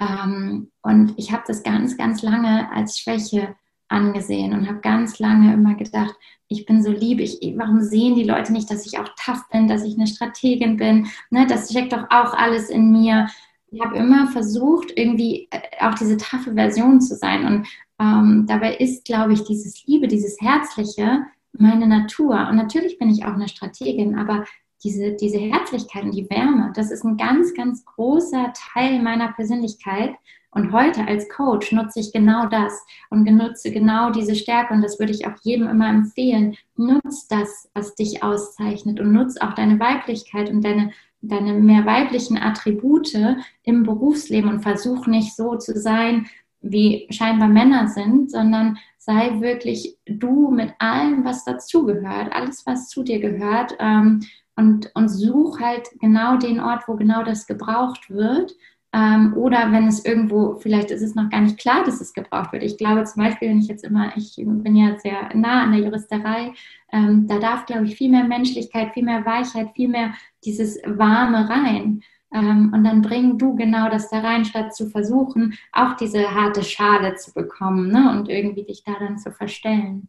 [0.00, 3.54] Ähm, und ich habe das ganz, ganz lange als Schwäche
[3.88, 6.14] angesehen und habe ganz lange immer gedacht,
[6.48, 9.68] ich bin so lieb, ich, warum sehen die Leute nicht, dass ich auch tough bin,
[9.68, 13.28] dass ich eine Strategin bin, ne, das steckt doch auch alles in mir.
[13.70, 17.66] Ich habe immer versucht, irgendwie äh, auch diese taffe Version zu sein und
[18.00, 22.48] ähm, dabei ist, glaube ich, dieses Liebe, dieses Herzliche meine Natur.
[22.48, 24.44] Und natürlich bin ich auch eine Strategin, aber
[24.84, 30.14] diese, diese Herzlichkeit und die Wärme, das ist ein ganz, ganz großer Teil meiner Persönlichkeit.
[30.50, 32.72] Und heute als Coach nutze ich genau das
[33.10, 34.72] und benutze genau diese Stärke.
[34.72, 36.56] Und das würde ich auch jedem immer empfehlen.
[36.76, 42.38] Nutz das, was dich auszeichnet und nutz auch deine Weiblichkeit und deine, deine mehr weiblichen
[42.38, 43.14] Attribute
[43.62, 46.26] im Berufsleben und versuch nicht so zu sein,
[46.60, 53.02] wie scheinbar Männer sind, sondern sei wirklich du mit allem, was dazugehört, alles, was zu
[53.02, 53.76] dir gehört.
[53.78, 54.20] Ähm,
[54.56, 58.56] und, und such halt genau den Ort, wo genau das gebraucht wird
[58.92, 62.52] ähm, oder wenn es irgendwo, vielleicht ist es noch gar nicht klar, dass es gebraucht
[62.52, 62.62] wird.
[62.62, 65.82] Ich glaube zum Beispiel, wenn ich jetzt immer, ich bin ja sehr nah an der
[65.82, 66.52] Juristerei,
[66.90, 71.48] ähm, da darf, glaube ich, viel mehr Menschlichkeit, viel mehr Weichheit, viel mehr dieses Warme
[71.50, 72.02] rein.
[72.32, 76.62] Ähm, und dann bring du genau das da rein, statt zu versuchen, auch diese harte
[76.62, 78.10] Schale zu bekommen ne?
[78.18, 80.08] und irgendwie dich da dann zu verstellen.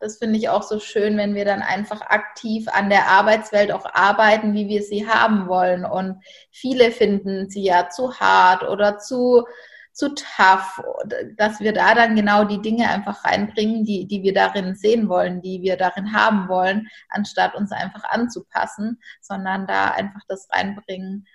[0.00, 3.86] Das finde ich auch so schön, wenn wir dann einfach aktiv an der Arbeitswelt auch
[3.86, 5.84] arbeiten, wie wir sie haben wollen.
[5.84, 9.44] Und viele finden sie ja zu hart oder zu,
[9.92, 10.82] zu tough,
[11.36, 15.40] dass wir da dann genau die Dinge einfach reinbringen, die, die wir darin sehen wollen,
[15.40, 21.26] die wir darin haben wollen, anstatt uns einfach anzupassen, sondern da einfach das reinbringen,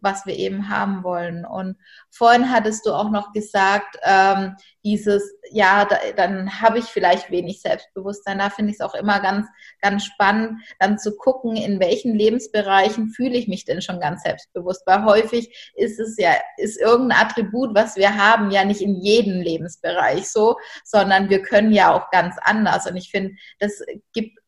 [0.00, 1.44] was wir eben haben wollen.
[1.44, 1.76] Und
[2.10, 7.60] vorhin hattest du auch noch gesagt, ähm, dieses, ja, da, dann habe ich vielleicht wenig
[7.60, 8.38] Selbstbewusstsein.
[8.38, 9.46] Da finde ich es auch immer ganz,
[9.80, 14.82] ganz spannend, dann zu gucken, in welchen Lebensbereichen fühle ich mich denn schon ganz selbstbewusst.
[14.86, 19.40] Weil häufig ist es ja, ist irgendein Attribut, was wir haben, ja nicht in jedem
[19.40, 22.88] Lebensbereich so, sondern wir können ja auch ganz anders.
[22.88, 24.38] Und ich finde, das gibt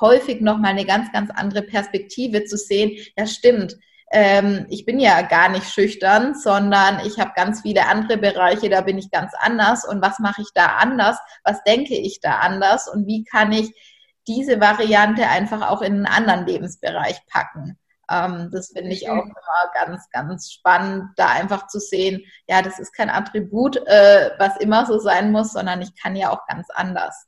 [0.00, 2.96] häufig nochmal eine ganz, ganz andere Perspektive zu sehen.
[3.16, 3.76] Ja, stimmt
[4.14, 8.80] ähm, ich bin ja gar nicht schüchtern, sondern ich habe ganz viele andere Bereiche, da
[8.80, 9.84] bin ich ganz anders.
[9.84, 11.18] Und was mache ich da anders?
[11.42, 12.88] Was denke ich da anders?
[12.88, 13.74] Und wie kann ich
[14.28, 17.76] diese Variante einfach auch in einen anderen Lebensbereich packen?
[18.08, 22.78] Ähm, das finde ich auch immer ganz, ganz spannend, da einfach zu sehen, ja, das
[22.78, 26.68] ist kein Attribut, äh, was immer so sein muss, sondern ich kann ja auch ganz
[26.70, 27.26] anders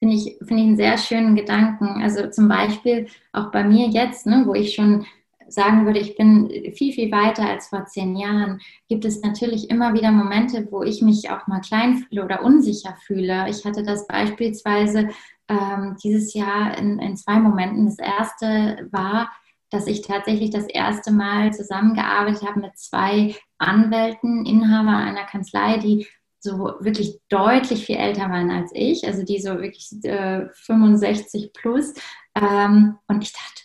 [0.00, 2.02] finde ich, finde ich einen sehr schönen Gedanken.
[2.02, 5.06] Also zum Beispiel auch bei mir jetzt, ne, wo ich schon
[5.52, 9.94] sagen würde, ich bin viel, viel weiter als vor zehn Jahren, gibt es natürlich immer
[9.94, 13.46] wieder Momente, wo ich mich auch mal klein fühle oder unsicher fühle.
[13.48, 15.08] Ich hatte das beispielsweise
[15.48, 17.86] ähm, dieses Jahr in, in zwei Momenten.
[17.86, 19.30] Das erste war,
[19.70, 26.06] dass ich tatsächlich das erste Mal zusammengearbeitet habe mit zwei Anwälten, Inhaber einer Kanzlei, die
[26.40, 31.94] so wirklich deutlich viel älter waren als ich, also die so wirklich äh, 65 plus.
[32.34, 33.62] Ähm, und ich dachte,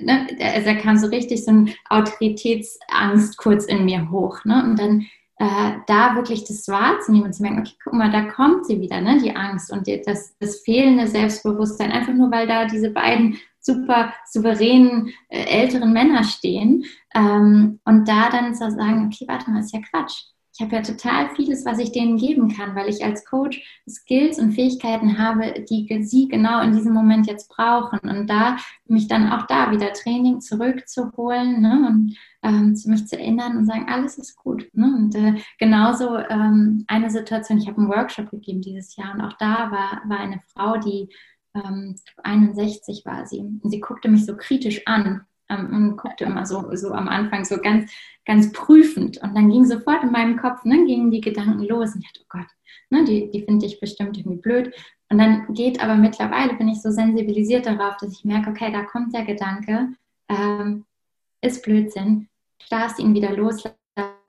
[0.00, 4.44] ne, also da kam so richtig so eine Autoritätsangst kurz in mir hoch.
[4.44, 4.62] Ne?
[4.64, 8.66] Und dann äh, da wirklich das wahrzunehmen und zu merken, okay, guck mal, da kommt
[8.66, 12.66] sie wieder, ne, die Angst und die, das, das fehlende Selbstbewusstsein, einfach nur weil da
[12.66, 16.84] diese beiden super souveränen äh, älteren Männer stehen.
[17.14, 20.82] Ähm, und da dann zu sagen, okay, warte mal, ist ja Quatsch ich habe ja
[20.82, 25.64] total vieles, was ich denen geben kann, weil ich als Coach Skills und Fähigkeiten habe,
[25.68, 27.98] die sie genau in diesem Moment jetzt brauchen.
[27.98, 33.56] Und da mich dann auch da wieder Training zurückzuholen ne, und ähm, mich zu erinnern
[33.56, 34.70] und sagen, alles ist gut.
[34.72, 34.86] Ne?
[34.86, 39.36] Und äh, genauso ähm, eine Situation, ich habe einen Workshop gegeben dieses Jahr und auch
[39.38, 41.08] da war, war eine Frau, die
[41.54, 43.40] ähm, 61 war sie.
[43.40, 45.22] Und sie guckte mich so kritisch an
[45.52, 47.90] ähm, und guckte immer so, so am Anfang so ganz,
[48.24, 49.18] ganz prüfend.
[49.22, 51.94] Und dann ging sofort in meinem Kopf, ne, gingen die Gedanken los.
[51.94, 52.46] Und ich dachte, oh Gott,
[52.90, 54.74] ne, die, die finde ich bestimmt irgendwie blöd.
[55.08, 58.82] Und dann geht aber mittlerweile, bin ich so sensibilisiert darauf, dass ich merke, okay, da
[58.82, 59.88] kommt der Gedanke,
[60.28, 60.86] ähm,
[61.42, 62.28] ist Blödsinn,
[62.62, 63.62] starrst ihn wieder los,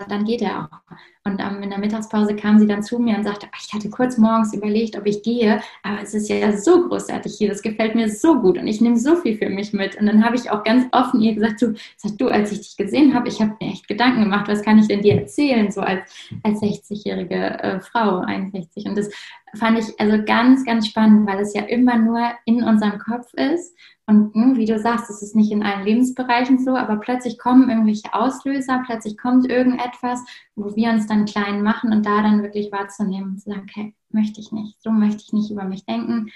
[0.10, 0.98] dann geht er auch.
[1.26, 4.18] Und ähm, in der Mittagspause kam sie dann zu mir und sagte, ich hatte kurz
[4.18, 8.10] morgens überlegt, ob ich gehe, aber es ist ja so großartig hier, das gefällt mir
[8.10, 9.96] so gut und ich nehme so viel für mich mit.
[9.96, 12.76] Und dann habe ich auch ganz offen ihr gesagt, du, sag du, als ich dich
[12.76, 15.80] gesehen habe, ich habe mir echt Gedanken gemacht, was kann ich denn dir erzählen, so
[15.80, 16.02] als,
[16.44, 18.86] als 60-jährige äh, Frau, 61.
[18.86, 19.10] Und das
[19.56, 23.74] fand ich also ganz, ganz spannend, weil es ja immer nur in unserem Kopf ist
[24.06, 27.70] und hm, wie du sagst, es ist nicht in allen Lebensbereichen so, aber plötzlich kommen
[27.70, 30.20] irgendwelche Auslöser, plötzlich kommt irgendetwas,
[30.56, 33.96] wo wir uns dann klein machen und da dann wirklich wahrzunehmen und zu sagen, okay,
[34.10, 36.30] möchte ich nicht, so möchte ich nicht über mich denken,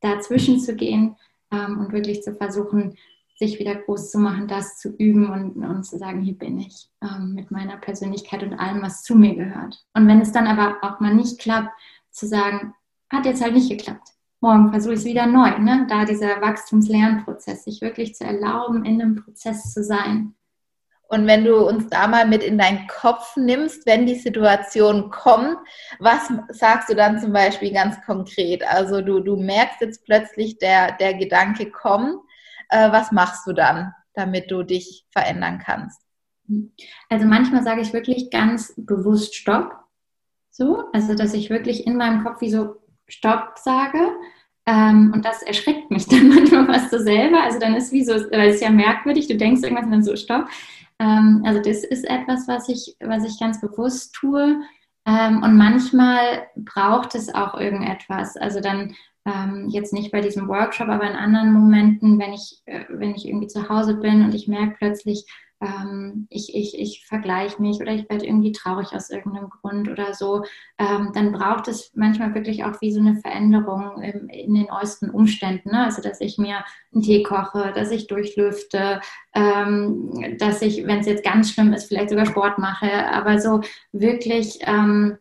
[0.00, 1.16] dazwischen zu gehen
[1.50, 2.96] ähm, und wirklich zu versuchen,
[3.36, 6.88] sich wieder groß zu machen, das zu üben und, und zu sagen, hier bin ich
[7.02, 9.84] ähm, mit meiner Persönlichkeit und allem, was zu mir gehört.
[9.94, 11.70] Und wenn es dann aber auch mal nicht klappt,
[12.10, 12.74] zu sagen,
[13.10, 15.58] hat jetzt halt nicht geklappt morgen versuche ich es wieder neu.
[15.58, 15.86] Ne?
[15.88, 20.34] Da dieser Wachstumslernprozess, sich wirklich zu erlauben, in einem Prozess zu sein.
[21.08, 25.56] Und wenn du uns da mal mit in deinen Kopf nimmst, wenn die Situation kommt,
[25.98, 28.62] was sagst du dann zum Beispiel ganz konkret?
[28.68, 32.16] Also du, du merkst jetzt plötzlich, der, der Gedanke kommt.
[32.68, 36.02] Äh, was machst du dann, damit du dich verändern kannst?
[37.08, 39.74] Also manchmal sage ich wirklich ganz bewusst Stopp.
[40.50, 43.98] So, also dass ich wirklich in meinem Kopf wie so Stopp sage.
[44.66, 47.42] Ähm, und das erschreckt mich dann manchmal fast so selber.
[47.42, 50.02] Also dann ist wie so, weil es ist ja merkwürdig, du denkst irgendwas und dann
[50.02, 50.48] so Stopp.
[50.98, 54.60] Ähm, also das ist etwas, was ich, was ich ganz bewusst tue.
[55.06, 58.36] Ähm, und manchmal braucht es auch irgendetwas.
[58.36, 62.84] Also dann ähm, jetzt nicht bei diesem Workshop, aber in anderen Momenten, wenn ich, äh,
[62.88, 65.24] wenn ich irgendwie zu Hause bin und ich merke plötzlich,
[65.60, 70.14] ähm, ich, ich, ich vergleiche mich oder ich werde irgendwie traurig aus irgendeinem Grund oder
[70.14, 70.44] so,
[70.78, 75.10] ähm, dann braucht es manchmal wirklich auch wie so eine Veränderung im, in den äußeren
[75.10, 75.70] Umständen.
[75.70, 75.84] Ne?
[75.84, 79.00] Also, dass ich mir einen Tee koche, dass ich durchlüfte,
[79.34, 83.60] ähm, dass ich, wenn es jetzt ganz schlimm ist, vielleicht sogar Sport mache, aber so
[83.92, 85.18] wirklich ähm,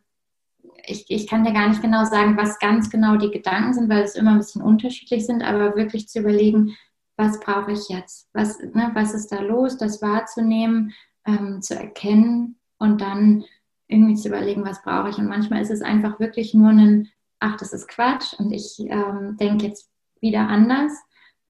[0.89, 4.03] ich, ich, kann dir gar nicht genau sagen, was ganz genau die Gedanken sind, weil
[4.03, 6.77] es immer ein bisschen unterschiedlich sind, aber wirklich zu überlegen,
[7.17, 8.29] was brauche ich jetzt?
[8.33, 9.77] Was, ne, was ist da los?
[9.77, 10.93] Das wahrzunehmen,
[11.25, 13.43] ähm, zu erkennen und dann
[13.87, 15.17] irgendwie zu überlegen, was brauche ich.
[15.17, 19.37] Und manchmal ist es einfach wirklich nur ein, ach, das ist Quatsch und ich ähm,
[19.37, 19.89] denke jetzt
[20.21, 20.93] wieder anders.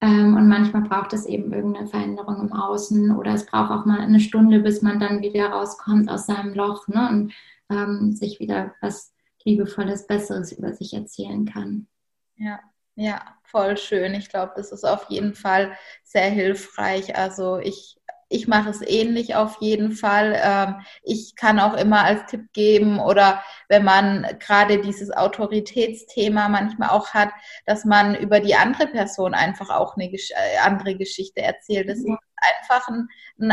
[0.00, 4.00] Ähm, und manchmal braucht es eben irgendeine Veränderung im Außen oder es braucht auch mal
[4.00, 7.32] eine Stunde, bis man dann wieder rauskommt aus seinem Loch ne, und
[7.68, 9.12] ähm, sich wieder was
[9.44, 11.88] Liebevolles, Besseres über sich erzählen kann.
[12.36, 12.60] Ja,
[12.94, 14.14] ja, voll schön.
[14.14, 15.72] Ich glaube, das ist auf jeden Fall
[16.04, 17.16] sehr hilfreich.
[17.16, 17.96] Also ich,
[18.28, 20.38] ich mache es ähnlich auf jeden Fall.
[20.42, 26.90] Ähm, ich kann auch immer als Tipp geben oder wenn man gerade dieses Autoritätsthema manchmal
[26.90, 27.30] auch hat,
[27.66, 31.88] dass man über die andere Person einfach auch eine äh, andere Geschichte erzählt.
[31.88, 33.08] Das ist einfach ein,
[33.40, 33.50] ein,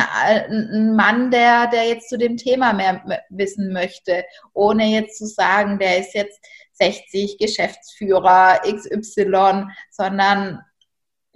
[0.51, 5.79] ein, Mann, der, der jetzt zu dem Thema mehr wissen möchte, ohne jetzt zu sagen,
[5.79, 6.39] der ist jetzt
[6.75, 10.61] 60 Geschäftsführer XY, sondern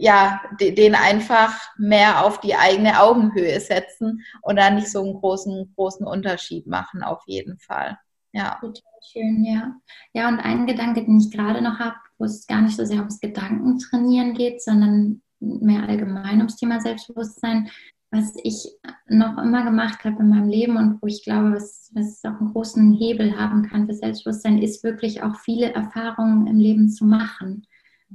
[0.01, 5.73] ja, den einfach mehr auf die eigene Augenhöhe setzen und dann nicht so einen großen,
[5.75, 7.97] großen Unterschied machen, auf jeden Fall.
[8.31, 8.57] Ja.
[8.61, 9.73] Total schön, ja.
[10.13, 12.99] Ja, und ein Gedanke, den ich gerade noch habe, wo es gar nicht so sehr
[12.99, 17.69] ums Gedankentrainieren geht, sondern mehr allgemein ums Thema Selbstbewusstsein,
[18.11, 18.67] was ich
[19.07, 22.53] noch immer gemacht habe in meinem Leben und wo ich glaube, was, was auch einen
[22.53, 27.67] großen Hebel haben kann für Selbstbewusstsein, ist wirklich auch viele Erfahrungen im Leben zu machen.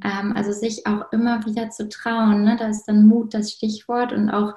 [0.03, 2.43] Ähm, also sich auch immer wieder zu trauen.
[2.43, 2.57] Ne?
[2.59, 4.55] Da ist dann Mut das Stichwort und auch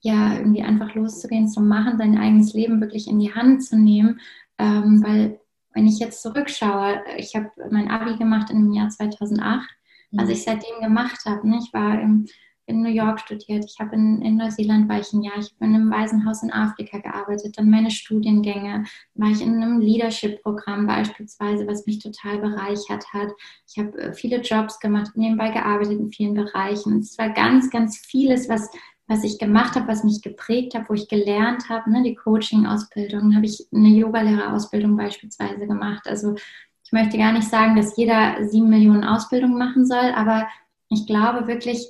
[0.00, 4.20] ja irgendwie einfach loszugehen, zu machen, sein eigenes Leben wirklich in die Hand zu nehmen,
[4.58, 5.40] ähm, weil
[5.72, 9.68] wenn ich jetzt zurückschaue, ich habe mein Abi gemacht im Jahr 2008,
[10.12, 10.30] was mhm.
[10.30, 11.48] ich seitdem gemacht habe.
[11.48, 11.60] Ne?
[11.62, 12.26] Ich war im
[12.70, 15.66] in New York studiert, ich habe in, in Neuseeland war ich ein Jahr, ich habe
[15.66, 21.66] in einem Waisenhaus in Afrika gearbeitet, dann meine Studiengänge, war ich in einem Leadership-Programm beispielsweise,
[21.66, 23.28] was mich total bereichert hat.
[23.68, 27.00] Ich habe äh, viele Jobs gemacht, nebenbei gearbeitet in vielen Bereichen.
[27.00, 28.70] Es war ganz, ganz vieles, was,
[29.06, 31.90] was ich gemacht habe, was mich geprägt hat, wo ich gelernt habe.
[31.90, 32.02] Ne?
[32.02, 36.06] Die Coaching-Ausbildung, habe ich eine Yogalehrerausbildung beispielsweise gemacht.
[36.06, 36.36] Also
[36.84, 40.48] ich möchte gar nicht sagen, dass jeder sieben Millionen Ausbildungen machen soll, aber
[40.88, 41.86] ich glaube wirklich,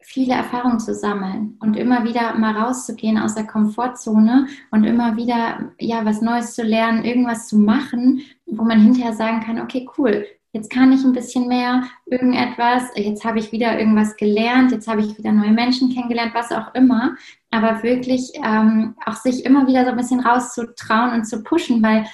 [0.00, 5.72] viele Erfahrungen zu sammeln und immer wieder mal rauszugehen aus der Komfortzone und immer wieder
[5.78, 10.24] ja was Neues zu lernen, irgendwas zu machen, wo man hinterher sagen kann, okay, cool,
[10.52, 15.00] jetzt kann ich ein bisschen mehr irgendetwas, jetzt habe ich wieder irgendwas gelernt, jetzt habe
[15.00, 17.16] ich wieder neue Menschen kennengelernt, was auch immer,
[17.50, 22.06] aber wirklich ähm, auch sich immer wieder so ein bisschen rauszutrauen und zu pushen, weil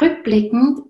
[0.00, 0.80] rückblickend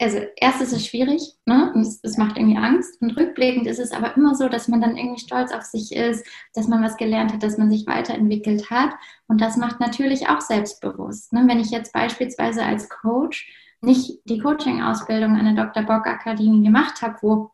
[0.00, 1.72] also erst ist es schwierig ne?
[1.74, 4.80] und es, es, macht irgendwie Angst und rückblickend ist es aber immer so, dass man
[4.80, 8.70] dann irgendwie stolz auf sich ist, dass man was gelernt hat, dass man sich weiterentwickelt
[8.70, 8.90] hat
[9.28, 11.32] und das macht natürlich auch selbstbewusst.
[11.32, 11.44] Ne?
[11.46, 15.82] Wenn ich jetzt beispielsweise als Coach nicht die Coaching-Ausbildung an der Dr.
[15.82, 17.50] Bock Akademie gemacht habe, wo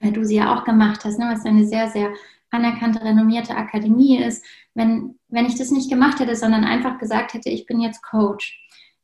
[0.00, 1.28] du sie ja auch gemacht hast, ne?
[1.30, 2.12] was eine sehr, sehr
[2.50, 7.48] anerkannte, renommierte Akademie ist, wenn, wenn ich das nicht gemacht hätte, sondern einfach gesagt hätte,
[7.48, 8.60] ich bin jetzt Coach,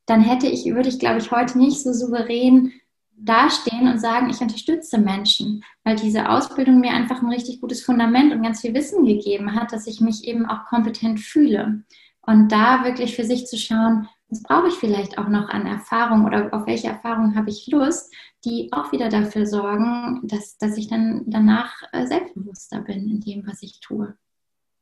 [0.06, 2.72] dann hätte ich, würde ich, glaube ich, heute nicht so souverän
[3.18, 8.32] dastehen und sagen, ich unterstütze Menschen, weil diese Ausbildung mir einfach ein richtig gutes Fundament
[8.32, 11.82] und ganz viel Wissen gegeben hat, dass ich mich eben auch kompetent fühle.
[12.22, 16.24] Und da wirklich für sich zu schauen, was brauche ich vielleicht auch noch an Erfahrung
[16.24, 18.12] oder auf welche Erfahrung habe ich Lust,
[18.44, 23.46] die auch wieder dafür sorgen, dass, dass ich dann danach äh, selbstbewusster bin in dem,
[23.46, 24.16] was ich tue.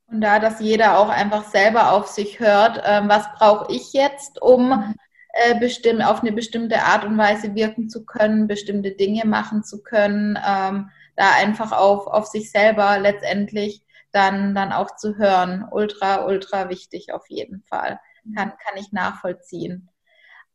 [0.06, 4.40] Und da, dass jeder auch einfach selber auf sich hört, ähm, was brauche ich jetzt,
[4.42, 4.94] um mhm
[5.34, 9.82] äh, bestimmt, auf eine bestimmte Art und Weise wirken zu können, bestimmte Dinge machen zu
[9.82, 15.66] können, ähm, da einfach auf, auf sich selber letztendlich dann, dann auch zu hören.
[15.70, 17.98] Ultra, ultra wichtig auf jeden Fall.
[18.36, 19.90] Kann, kann ich nachvollziehen.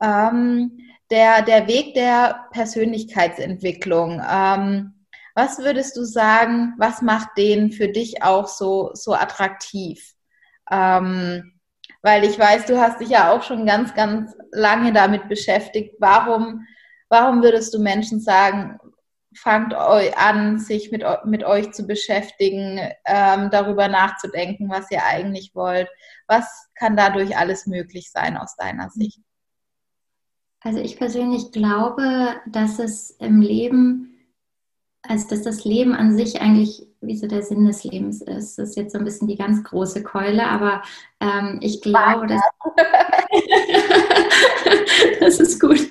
[0.02, 0.80] Ähm,
[1.12, 4.22] der, der Weg der Persönlichkeitsentwicklung.
[4.32, 10.16] Ähm, was würdest du sagen, was macht den für dich auch so, so attraktiv?
[10.72, 11.59] Ähm,
[12.02, 15.96] weil ich weiß, du hast dich ja auch schon ganz, ganz lange damit beschäftigt.
[16.00, 16.66] Warum,
[17.10, 18.80] warum würdest du Menschen sagen,
[19.36, 25.54] fangt euch an, sich mit, mit euch zu beschäftigen, ähm, darüber nachzudenken, was ihr eigentlich
[25.54, 25.88] wollt?
[26.28, 29.20] Was kann dadurch alles möglich sein aus deiner Sicht?
[30.62, 34.36] Also ich persönlich glaube, dass es im Leben,
[35.02, 38.58] also dass das Leben an sich eigentlich wie so der Sinn des Lebens ist.
[38.58, 40.82] Das ist jetzt so ein bisschen die ganz große Keule, aber
[41.20, 42.42] ähm, ich glaube, dass.
[45.20, 45.90] das ist gut.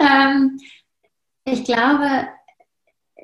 [0.00, 0.58] ähm,
[1.44, 2.28] ich glaube,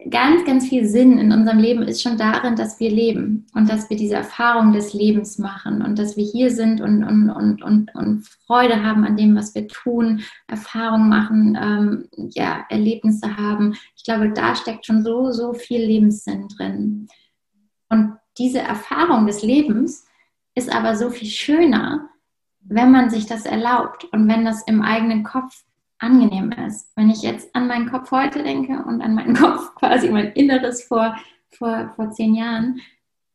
[0.08, 3.90] ganz, ganz viel Sinn in unserem Leben ist schon darin, dass wir leben und dass
[3.90, 7.94] wir diese Erfahrung des Lebens machen und dass wir hier sind und, und, und, und,
[7.94, 13.74] und Freude haben an dem, was wir tun, Erfahrungen machen, ähm, ja, Erlebnisse haben.
[13.96, 17.08] Ich glaube, da steckt schon so, so viel Lebenssinn drin.
[17.88, 20.06] Und diese Erfahrung des Lebens
[20.54, 22.08] ist aber so viel schöner,
[22.60, 25.64] wenn man sich das erlaubt und wenn das im eigenen Kopf
[26.00, 26.90] angenehm ist.
[26.96, 30.82] Wenn ich jetzt an meinen Kopf heute denke und an meinen Kopf quasi mein Inneres
[30.84, 31.16] vor,
[31.50, 32.80] vor, vor zehn Jahren,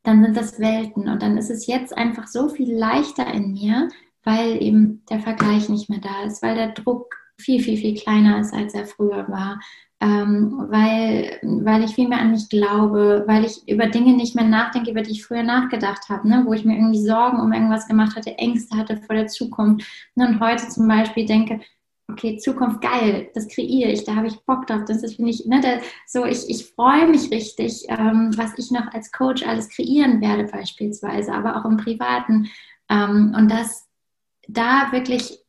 [0.04, 1.10] dann sind das Welten.
[1.10, 3.90] Und dann ist es jetzt einfach so viel leichter in mir,
[4.24, 8.40] weil eben der Vergleich nicht mehr da ist, weil der Druck viel, viel, viel kleiner
[8.40, 9.60] ist, als er früher war,
[10.02, 14.46] ähm, weil, weil ich viel mehr an mich glaube, weil ich über Dinge nicht mehr
[14.46, 16.44] nachdenke, über die ich früher nachgedacht habe, ne?
[16.46, 19.86] wo ich mir irgendwie Sorgen um irgendwas gemacht hatte, Ängste hatte vor der Zukunft.
[20.16, 20.28] Ne?
[20.28, 21.62] Und heute zum Beispiel denke,
[22.08, 24.84] okay, Zukunft geil, das kreiere ich, da habe ich Bock drauf.
[24.86, 28.72] Das ist, finde ich, ne, da, so ich, ich freue mich richtig, ähm, was ich
[28.72, 32.50] noch als Coach alles kreieren werde, beispielsweise, aber auch im Privaten.
[32.90, 33.88] Ähm, und das
[34.48, 35.40] da wirklich,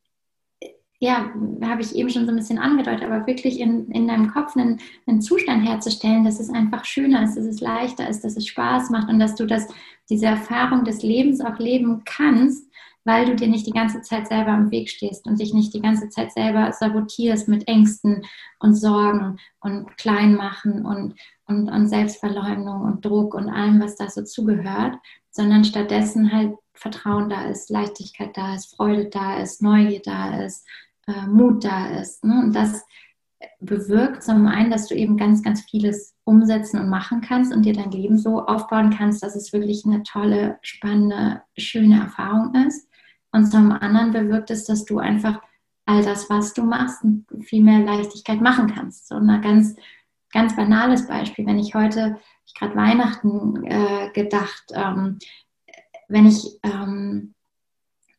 [0.98, 1.30] ja,
[1.62, 4.80] habe ich eben schon so ein bisschen angedeutet, aber wirklich in, in deinem Kopf einen,
[5.06, 8.88] einen Zustand herzustellen, dass es einfach schöner ist, dass es leichter ist, dass es Spaß
[8.88, 9.68] macht und dass du das,
[10.08, 12.66] diese Erfahrung des Lebens auch leben kannst
[13.06, 15.80] weil du dir nicht die ganze Zeit selber im Weg stehst und dich nicht die
[15.80, 18.22] ganze Zeit selber sabotierst mit Ängsten
[18.58, 21.14] und Sorgen und Kleinmachen und,
[21.46, 24.96] und, und Selbstverleumdung und Druck und allem, was da so zugehört,
[25.30, 30.66] sondern stattdessen halt Vertrauen da ist, Leichtigkeit da ist, Freude da ist, Neugier da ist,
[31.06, 32.24] äh, Mut da ist.
[32.24, 32.40] Ne?
[32.44, 32.84] Und das
[33.60, 37.72] bewirkt zum einen, dass du eben ganz, ganz vieles umsetzen und machen kannst und dir
[37.72, 42.85] dein Leben so aufbauen kannst, dass es wirklich eine tolle, spannende, schöne Erfahrung ist.
[43.36, 45.42] Und zum anderen bewirkt es, dass du einfach
[45.84, 47.04] all das, was du machst,
[47.42, 49.08] viel mehr Leichtigkeit machen kannst.
[49.08, 49.76] So ein ganz,
[50.32, 52.16] ganz banales Beispiel, wenn ich heute,
[52.46, 55.18] ich gerade Weihnachten äh, gedacht, ähm,
[56.08, 57.34] wenn ich ähm,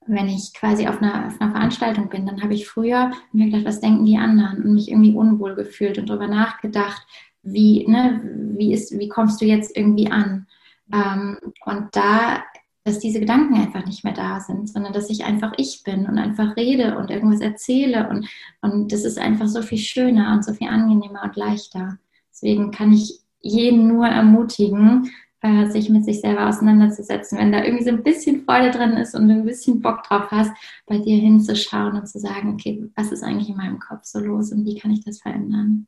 [0.05, 3.65] wenn ich quasi auf einer, auf einer Veranstaltung bin, dann habe ich früher mir gedacht,
[3.65, 7.05] was denken die anderen und mich irgendwie unwohl gefühlt und darüber nachgedacht,
[7.43, 8.21] wie, ne,
[8.55, 10.47] wie, ist, wie kommst du jetzt irgendwie an?
[10.93, 12.43] Ähm, und da,
[12.87, 16.17] dass diese Gedanken einfach nicht mehr da sind, sondern dass ich einfach ich bin und
[16.17, 18.27] einfach rede und irgendwas erzähle und,
[18.61, 21.97] und das ist einfach so viel schöner und so viel angenehmer und leichter.
[22.31, 25.11] Deswegen kann ich jeden nur ermutigen,
[25.41, 27.37] äh, sich mit sich selber auseinanderzusetzen.
[27.37, 30.31] Wenn da irgendwie so ein bisschen Freude drin ist und du ein bisschen Bock drauf
[30.31, 30.51] hast,
[30.85, 34.51] bei dir hinzuschauen und zu sagen, okay, was ist eigentlich in meinem Kopf so los
[34.51, 35.87] und wie kann ich das verändern?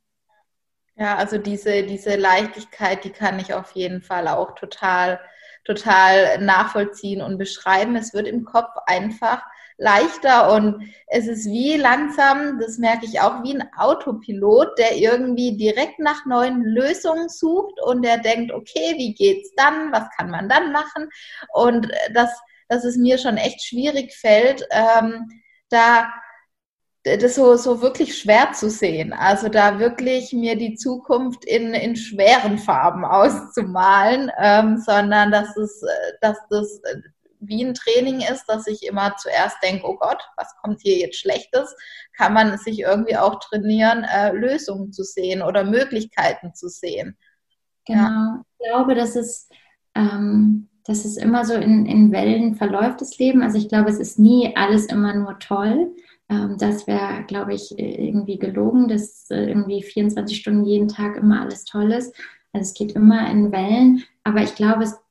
[0.96, 5.20] Ja, also diese, diese Leichtigkeit, die kann ich auf jeden Fall auch total,
[5.70, 7.96] total nachvollziehen und beschreiben.
[7.96, 9.44] Es wird im Kopf einfach
[9.78, 15.56] leichter und es ist wie langsam, das merke ich auch, wie ein Autopilot, der irgendwie
[15.58, 19.92] direkt nach neuen Lösungen sucht und der denkt, okay, wie geht's dann?
[19.92, 21.10] Was kann man dann machen?
[21.54, 22.32] Und dass,
[22.68, 25.28] dass es mir schon echt schwierig fällt, ähm,
[25.70, 26.12] da
[27.18, 29.14] das so, so wirklich schwer zu sehen.
[29.14, 35.84] Also da wirklich mir die Zukunft in, in schweren Farben auszumalen, ähm, sondern dass es,
[36.22, 36.82] dass das
[37.40, 41.20] wie ein Training ist, dass ich immer zuerst denke, oh Gott, was kommt hier jetzt
[41.20, 41.76] Schlechtes?
[42.18, 47.18] Kann man sich irgendwie auch trainieren, äh, Lösungen zu sehen oder Möglichkeiten zu sehen.
[47.86, 48.02] Genau.
[48.02, 48.44] Ja.
[48.60, 49.50] Ich glaube, dass es,
[49.96, 53.42] ähm, dass es immer so in, in Wellen verläuft, das Leben.
[53.42, 55.96] Also ich glaube, es ist nie alles immer nur toll.
[56.30, 61.42] Ähm, das wäre, glaube ich, irgendwie gelogen, dass äh, irgendwie 24 Stunden jeden Tag immer
[61.42, 62.16] alles toll ist.
[62.54, 64.04] Also es geht immer in Wellen.
[64.24, 65.02] Aber ich glaube, es ist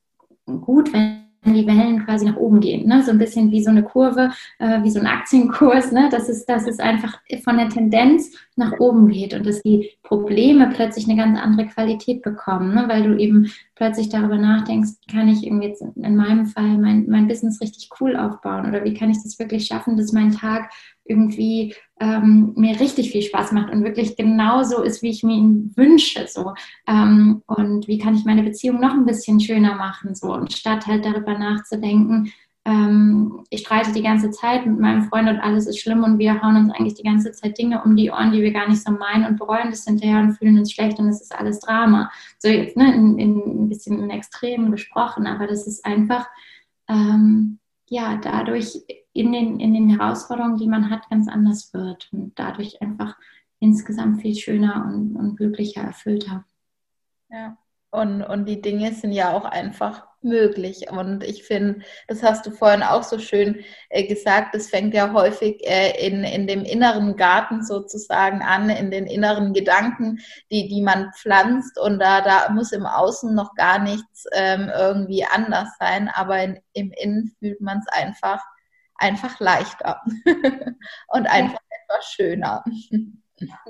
[0.61, 2.87] gut, wenn die Wellen quasi nach oben gehen.
[2.87, 3.01] Ne?
[3.03, 6.09] So ein bisschen wie so eine Kurve, äh, wie so ein Aktienkurs, ne?
[6.11, 10.69] dass, es, dass es einfach von der Tendenz nach oben geht und dass die Probleme
[10.73, 12.85] plötzlich eine ganz andere Qualität bekommen, ne?
[12.87, 17.27] weil du eben plötzlich darüber nachdenkst, kann ich irgendwie jetzt in meinem Fall mein, mein
[17.27, 20.69] Business richtig cool aufbauen oder wie kann ich das wirklich schaffen, dass mein Tag
[21.09, 25.73] irgendwie ähm, mir richtig viel Spaß macht und wirklich genauso ist, wie ich mir ihn
[25.75, 26.27] wünsche.
[26.27, 26.53] So.
[26.87, 30.15] Ähm, und wie kann ich meine Beziehung noch ein bisschen schöner machen?
[30.15, 30.33] So.
[30.33, 32.31] Und statt halt darüber nachzudenken,
[32.65, 36.41] ähm, ich streite die ganze Zeit mit meinem Freund und alles ist schlimm und wir
[36.41, 38.91] hauen uns eigentlich die ganze Zeit Dinge um die Ohren, die wir gar nicht so
[38.91, 42.11] meinen und bereuen das hinterher und fühlen uns schlecht und es ist alles Drama.
[42.37, 46.27] So jetzt ne, in, in ein bisschen in Extremen gesprochen, aber das ist einfach
[46.89, 48.83] ähm, ja dadurch
[49.19, 53.17] in den, in den Herausforderungen, die man hat, ganz anders wird und dadurch einfach
[53.59, 56.45] insgesamt viel schöner und, und glücklicher, erfüllter.
[57.29, 57.57] Ja,
[57.91, 60.89] und, und die Dinge sind ja auch einfach möglich.
[60.89, 65.11] Und ich finde, das hast du vorhin auch so schön äh, gesagt, das fängt ja
[65.11, 70.19] häufig äh, in, in dem inneren Garten sozusagen an, in den inneren Gedanken,
[70.51, 71.77] die, die man pflanzt.
[71.77, 76.59] Und da, da muss im Außen noch gar nichts ähm, irgendwie anders sein, aber in,
[76.73, 78.41] im Innen fühlt man es einfach
[78.99, 80.01] einfach leichter
[81.07, 82.63] und einfach etwas schöner.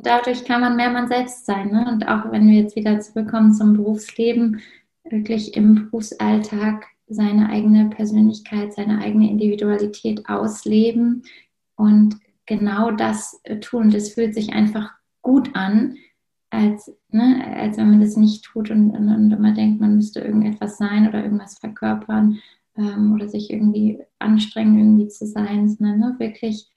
[0.01, 1.71] Dadurch kann man mehr man selbst sein.
[1.71, 1.88] Ne?
[1.88, 4.61] Und auch wenn wir jetzt wieder zurückkommen zum Berufsleben,
[5.03, 11.23] wirklich im Berufsalltag seine eigene Persönlichkeit, seine eigene Individualität ausleben
[11.75, 13.89] und genau das tun.
[13.89, 15.97] Das fühlt sich einfach gut an,
[16.51, 20.19] als, ne, als wenn man das nicht tut und, und, und immer denkt, man müsste
[20.19, 22.39] irgendetwas sein oder irgendwas verkörpern
[22.80, 26.67] ähm, oder sich irgendwie anstrengen, irgendwie zu sein, sondern ne, wirklich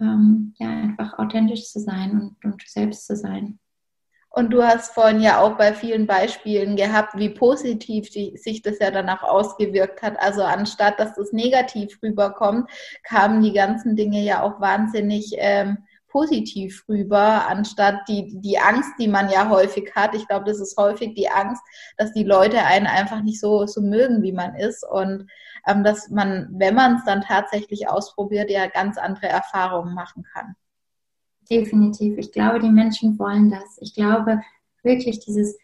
[0.00, 3.58] ähm, ja, einfach authentisch zu sein und, und selbst zu sein.
[4.34, 8.78] Und du hast vorhin ja auch bei vielen Beispielen gehabt, wie positiv die, sich das
[8.78, 10.18] ja danach ausgewirkt hat.
[10.18, 12.70] Also anstatt dass das negativ rüberkommt,
[13.04, 19.08] kamen die ganzen Dinge ja auch wahnsinnig ähm, positiv rüber, anstatt die, die Angst, die
[19.08, 20.14] man ja häufig hat.
[20.14, 21.62] Ich glaube, das ist häufig die Angst,
[21.96, 24.86] dass die Leute einen einfach nicht so, so mögen, wie man ist.
[24.88, 25.26] Und
[25.66, 30.54] ähm, dass man, wenn man es dann tatsächlich ausprobiert, ja ganz andere Erfahrungen machen kann.
[31.50, 32.18] Definitiv.
[32.18, 33.78] Ich glaube, die Menschen wollen das.
[33.80, 34.40] Ich glaube
[34.82, 35.56] wirklich dieses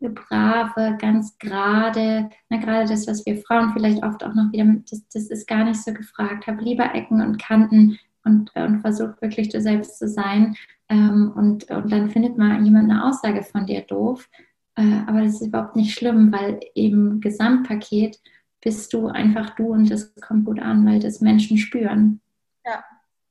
[0.00, 5.02] brave, ganz gerade, na, gerade das, was wir Frauen vielleicht oft auch noch wieder, das,
[5.12, 6.46] das ist gar nicht so gefragt.
[6.46, 10.56] Hab lieber Ecken und Kanten und, und versuch wirklich du selbst zu sein.
[10.88, 14.28] Ähm, und, und dann findet mal jemand eine Aussage von dir doof.
[14.76, 18.20] Äh, aber das ist überhaupt nicht schlimm, weil im Gesamtpaket
[18.60, 22.20] bist du einfach du und das kommt gut an, weil das Menschen spüren.
[22.64, 22.84] Ja,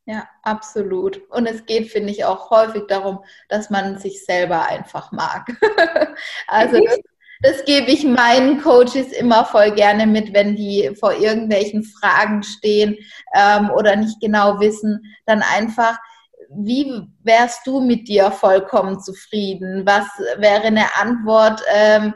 [0.05, 1.21] ja, absolut.
[1.29, 3.19] Und es geht, finde ich, auch häufig darum,
[3.49, 5.47] dass man sich selber einfach mag.
[6.47, 6.99] also das,
[7.41, 12.97] das, gebe ich meinen Coaches immer voll gerne mit, wenn die vor irgendwelchen Fragen stehen
[13.33, 15.97] ähm, oder nicht genau wissen, dann einfach
[16.49, 19.85] wie wärst du mit dir vollkommen zufrieden?
[19.85, 20.05] Was
[20.37, 22.13] wäre eine Antwort, ähm,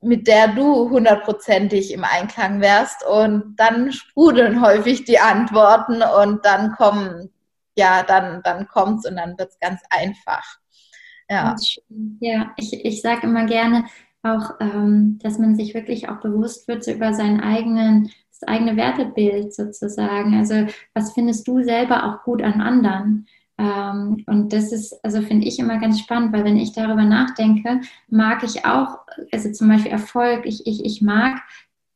[0.00, 3.04] mit der du hundertprozentig im Einklang wärst?
[3.06, 7.30] Und dann sprudeln häufig die Antworten und dann kommen,
[7.76, 10.58] ja, dann, dann kommt's und dann wird's ganz einfach.
[11.32, 11.56] Ja,
[12.20, 13.84] ja ich, ich sage immer gerne
[14.22, 18.76] auch, ähm, dass man sich wirklich auch bewusst wird so über seinen eigenen das eigene
[18.76, 20.34] Wertebild sozusagen.
[20.34, 23.26] Also was findest du selber auch gut an anderen?
[23.58, 27.80] Ähm, und das ist, also finde ich immer ganz spannend, weil wenn ich darüber nachdenke,
[28.08, 28.98] mag ich auch,
[29.30, 31.40] also zum Beispiel Erfolg, ich, ich, ich mag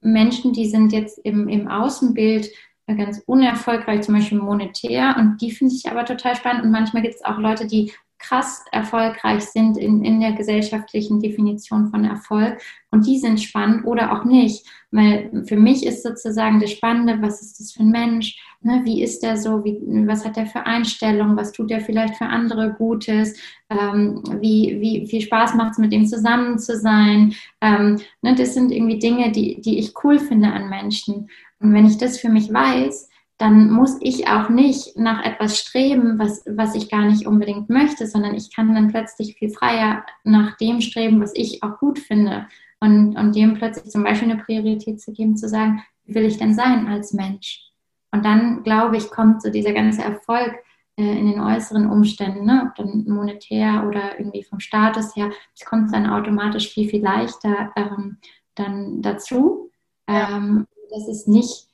[0.00, 2.50] Menschen, die sind jetzt im, im Außenbild
[2.86, 6.62] ganz unerfolgreich, zum Beispiel monetär, und die finde ich aber total spannend.
[6.62, 11.88] Und manchmal gibt es auch Leute, die krass erfolgreich sind in, in der gesellschaftlichen Definition
[11.90, 12.60] von Erfolg.
[12.90, 14.66] Und die sind spannend oder auch nicht.
[14.90, 18.40] Weil für mich ist sozusagen das Spannende, was ist das für ein Mensch?
[18.62, 18.80] Ne?
[18.84, 19.64] Wie ist der so?
[19.64, 21.36] Wie, was hat der für Einstellungen?
[21.36, 23.38] Was tut er vielleicht für andere Gutes?
[23.68, 27.34] Ähm, wie, wie viel Spaß macht es, mit ihm zusammen zu sein?
[27.60, 28.34] Ähm, ne?
[28.34, 31.28] Das sind irgendwie Dinge, die, die ich cool finde an Menschen.
[31.60, 33.08] Und wenn ich das für mich weiß,
[33.38, 38.06] dann muss ich auch nicht nach etwas streben, was, was ich gar nicht unbedingt möchte,
[38.06, 42.46] sondern ich kann dann plötzlich viel freier nach dem streben, was ich auch gut finde.
[42.80, 46.38] Und, und dem plötzlich zum Beispiel eine Priorität zu geben, zu sagen, wie will ich
[46.38, 47.62] denn sein als Mensch?
[48.10, 50.54] Und dann, glaube ich, kommt so dieser ganze Erfolg
[50.96, 52.66] äh, in den äußeren Umständen, ne?
[52.66, 57.72] ob dann monetär oder irgendwie vom Status her, es kommt dann automatisch viel, viel leichter
[57.76, 58.16] ähm,
[58.54, 59.70] dann dazu.
[60.08, 60.38] Ja.
[60.38, 61.66] Ähm, das ist nicht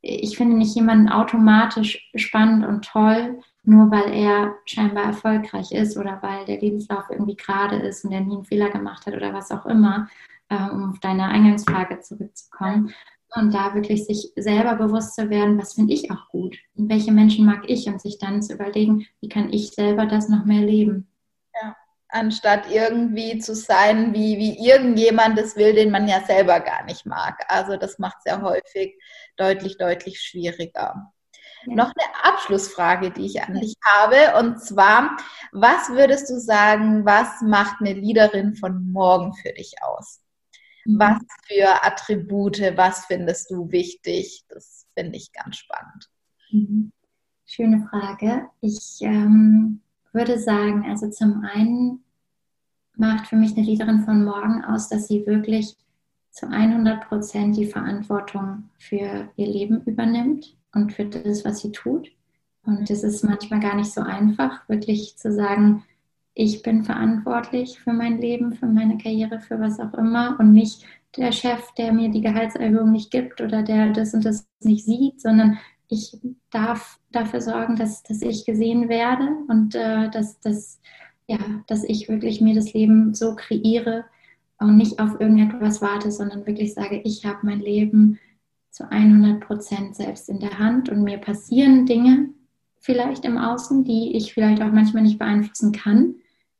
[0.00, 6.18] ich finde nicht jemanden automatisch spannend und toll, nur weil er scheinbar erfolgreich ist oder
[6.22, 9.50] weil der Lebenslauf irgendwie gerade ist und er nie einen Fehler gemacht hat oder was
[9.50, 10.08] auch immer,
[10.48, 12.94] äh, um auf deine Eingangsfrage zurückzukommen.
[13.34, 17.12] Und da wirklich sich selber bewusst zu werden, was finde ich auch gut und welche
[17.12, 20.62] Menschen mag ich und sich dann zu überlegen, wie kann ich selber das noch mehr
[20.62, 21.08] leben.
[21.54, 21.76] Ja,
[22.08, 27.06] anstatt irgendwie zu sein, wie, wie irgendjemand es will, den man ja selber gar nicht
[27.06, 27.44] mag.
[27.48, 28.98] Also das macht es ja häufig
[29.36, 31.12] deutlich, deutlich schwieriger.
[31.66, 31.74] Ja.
[31.74, 35.16] Noch eine Abschlussfrage, die ich an dich habe, und zwar,
[35.52, 40.20] was würdest du sagen, was macht eine Leaderin von morgen für dich aus?
[40.84, 40.98] Mhm.
[40.98, 44.44] Was für Attribute, was findest du wichtig?
[44.48, 46.08] Das finde ich ganz spannend.
[46.50, 46.92] Mhm.
[47.44, 48.48] Schöne Frage.
[48.60, 49.82] Ich ähm,
[50.18, 52.00] würde sagen, also zum einen
[52.96, 55.76] macht für mich eine Leaderin von morgen aus, dass sie wirklich
[56.30, 62.10] zu 100 Prozent die Verantwortung für ihr Leben übernimmt und für das, was sie tut.
[62.64, 65.84] Und es ist manchmal gar nicht so einfach, wirklich zu sagen,
[66.34, 70.84] ich bin verantwortlich für mein Leben, für meine Karriere, für was auch immer und nicht
[71.16, 75.20] der Chef, der mir die Gehaltserhöhung nicht gibt oder der das und das nicht sieht,
[75.20, 75.58] sondern
[75.88, 76.18] ich
[76.50, 80.80] darf dafür sorgen, dass, dass ich gesehen werde und äh, dass, dass,
[81.26, 84.04] ja, dass ich wirklich mir das Leben so kreiere,
[84.60, 88.18] und nicht auf irgendetwas warte, sondern wirklich sage, ich habe mein Leben
[88.70, 92.30] zu 100 Prozent selbst in der Hand und mir passieren Dinge
[92.80, 96.16] vielleicht im Außen, die ich vielleicht auch manchmal nicht beeinflussen kann.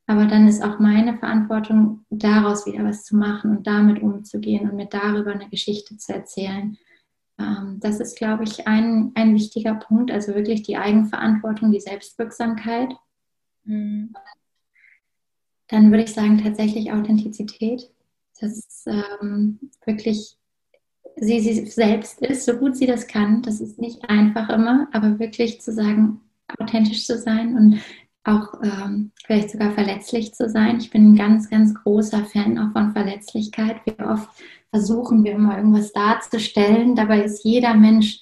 [0.06, 4.76] Aber dann ist auch meine Verantwortung, daraus wieder was zu machen und damit umzugehen und
[4.76, 6.76] mir darüber eine Geschichte zu erzählen.
[7.38, 10.10] Ähm, das ist, glaube ich, ein, ein wichtiger Punkt.
[10.10, 12.90] Also wirklich die Eigenverantwortung, die Selbstwirksamkeit.
[13.64, 14.14] Mhm
[15.68, 17.90] dann würde ich sagen tatsächlich Authentizität.
[18.40, 20.36] Dass ähm, wirklich
[21.16, 23.42] sie, sie selbst ist, so gut sie das kann.
[23.42, 26.20] Das ist nicht einfach immer, aber wirklich zu sagen,
[26.58, 27.80] authentisch zu sein und
[28.24, 30.78] auch ähm, vielleicht sogar verletzlich zu sein.
[30.78, 33.80] Ich bin ein ganz, ganz großer Fan auch von Verletzlichkeit.
[33.84, 34.28] Wie oft
[34.70, 36.94] versuchen wir immer irgendwas darzustellen.
[36.94, 38.20] Dabei ist jeder Mensch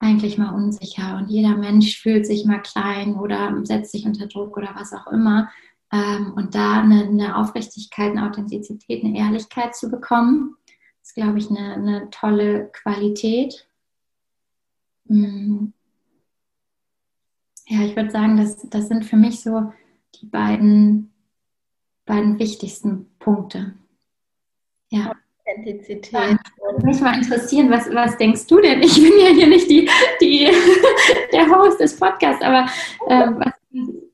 [0.00, 4.56] eigentlich mal unsicher und jeder Mensch fühlt sich mal klein oder setzt sich unter Druck
[4.56, 5.50] oder was auch immer.
[5.92, 10.56] Ähm, und da eine, eine, Aufrichtigkeit, eine Authentizität, eine Ehrlichkeit zu bekommen,
[11.02, 13.66] ist, glaube ich, eine, eine tolle Qualität.
[15.06, 15.68] Mm.
[17.68, 19.72] Ja, ich würde sagen, das, das sind für mich so
[20.20, 21.10] die beiden,
[22.06, 23.74] beiden wichtigsten Punkte.
[24.90, 25.12] Ja.
[25.46, 26.12] Authentizität.
[26.12, 28.82] Ja, würde mich mal interessieren, was, was denkst du denn?
[28.82, 29.88] Ich bin ja hier nicht die,
[30.20, 30.48] die,
[31.32, 32.66] der Host des Podcasts, aber
[33.06, 33.52] äh, was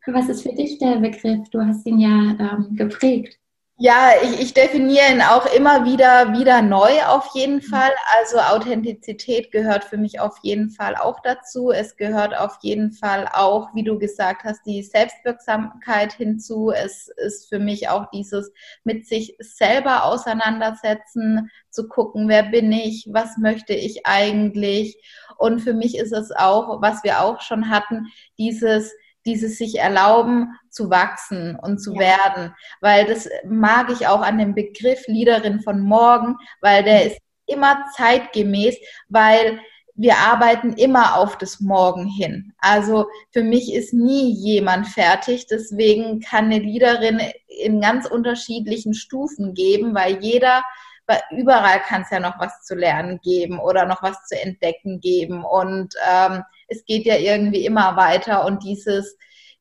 [0.07, 1.49] was ist für dich der Begriff?
[1.51, 3.39] Du hast ihn ja ähm, geprägt.
[3.77, 7.63] Ja, ich, ich, definiere ihn auch immer wieder, wieder neu auf jeden mhm.
[7.63, 7.91] Fall.
[8.21, 11.73] Also Authentizität gehört für mich auf jeden Fall auch dazu.
[11.73, 16.71] Es gehört auf jeden Fall auch, wie du gesagt hast, die Selbstwirksamkeit hinzu.
[16.71, 18.53] Es ist für mich auch dieses
[18.85, 25.03] mit sich selber auseinandersetzen, zu gucken, wer bin ich, was möchte ich eigentlich.
[25.37, 28.07] Und für mich ist es auch, was wir auch schon hatten,
[28.39, 28.93] dieses
[29.27, 32.01] dieses sich erlauben zu wachsen und zu ja.
[32.01, 37.19] werden, weil das mag ich auch an dem Begriff Leaderin von morgen, weil der ist
[37.47, 38.77] immer zeitgemäß,
[39.09, 39.61] weil
[39.97, 42.53] wir arbeiten immer auf das Morgen hin.
[42.59, 45.47] Also für mich ist nie jemand fertig.
[45.47, 50.65] Deswegen kann eine Leaderin in ganz unterschiedlichen Stufen geben, weil jeder,
[51.31, 55.45] überall kann es ja noch was zu lernen geben oder noch was zu entdecken geben.
[55.45, 59.17] Und ähm, es geht ja irgendwie immer weiter und dieses,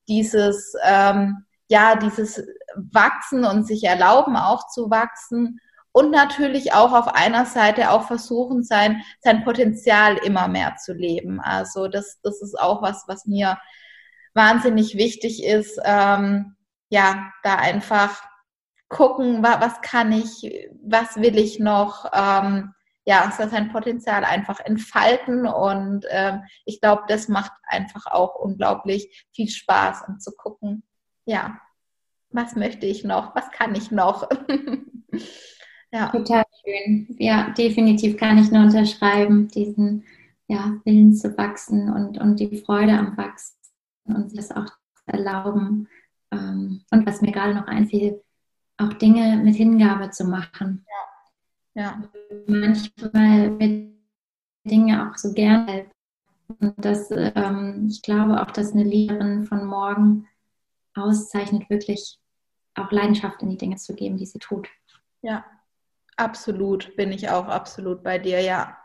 [0.08, 2.44] dieses, ähm, ja, dieses
[2.76, 5.60] Wachsen und sich erlauben auch zu wachsen
[5.92, 11.40] und natürlich auch auf einer Seite auch versuchen, sein, sein Potenzial immer mehr zu leben.
[11.40, 13.60] Also das, das ist auch was, was mir
[14.34, 15.80] wahnsinnig wichtig ist.
[15.86, 16.56] Ähm,
[16.90, 18.24] ja, da einfach
[18.90, 22.74] gucken, was, kann ich, was will ich noch, ähm,
[23.06, 29.50] ja, sein Potenzial einfach entfalten und ähm, ich glaube, das macht einfach auch unglaublich viel
[29.50, 30.84] Spaß, um zu gucken,
[31.26, 31.60] ja,
[32.30, 34.30] was möchte ich noch, was kann ich noch.
[35.94, 36.08] Ja.
[36.08, 37.16] Total schön.
[37.20, 40.04] Ja, definitiv kann ich nur unterschreiben, diesen
[40.48, 43.56] ja, Willen zu wachsen und, und die Freude am Wachsen
[44.06, 44.66] und das auch
[45.06, 45.88] erlauben.
[46.32, 48.24] Ähm, und was mir gerade noch einfiel,
[48.78, 50.86] auch Dinge mit Hingabe zu machen.
[51.76, 51.84] Ja.
[51.84, 52.10] ja.
[52.48, 53.94] Manchmal wird
[54.64, 55.86] Dinge auch so gerne.
[56.48, 60.28] Und das, ähm, ich glaube auch, dass eine Lehrerin von morgen
[60.96, 62.20] auszeichnet, wirklich
[62.76, 64.68] auch Leidenschaft in die Dinge zu geben, die sie tut.
[65.22, 65.46] Ja,
[66.16, 68.78] Absolut, bin ich auch absolut bei dir, ja.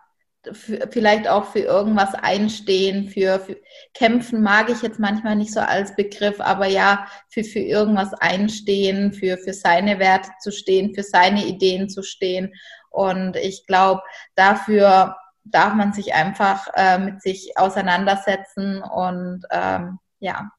[0.53, 3.57] Vielleicht auch für irgendwas einstehen, für, für,
[3.95, 9.13] kämpfen mag ich jetzt manchmal nicht so als Begriff, aber ja, für, für irgendwas einstehen,
[9.13, 12.55] für, für seine Werte zu stehen, für seine Ideen zu stehen.
[12.91, 14.03] Und ich glaube,
[14.35, 20.51] dafür darf man sich einfach äh, mit sich auseinandersetzen und ähm, ja,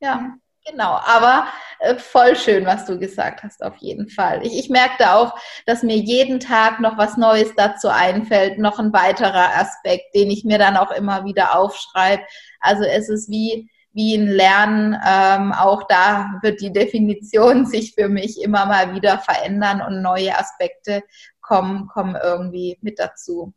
[0.00, 0.36] ja.
[0.64, 1.46] Genau, aber
[1.80, 4.46] äh, voll schön, was du gesagt hast, auf jeden Fall.
[4.46, 5.34] Ich, ich merkte auch,
[5.66, 10.44] dass mir jeden Tag noch was Neues dazu einfällt, noch ein weiterer Aspekt, den ich
[10.44, 12.22] mir dann auch immer wieder aufschreibe.
[12.60, 18.08] Also es ist wie, wie ein Lernen, ähm, auch da wird die Definition sich für
[18.08, 21.02] mich immer mal wieder verändern und neue Aspekte
[21.40, 23.52] kommen, kommen irgendwie mit dazu.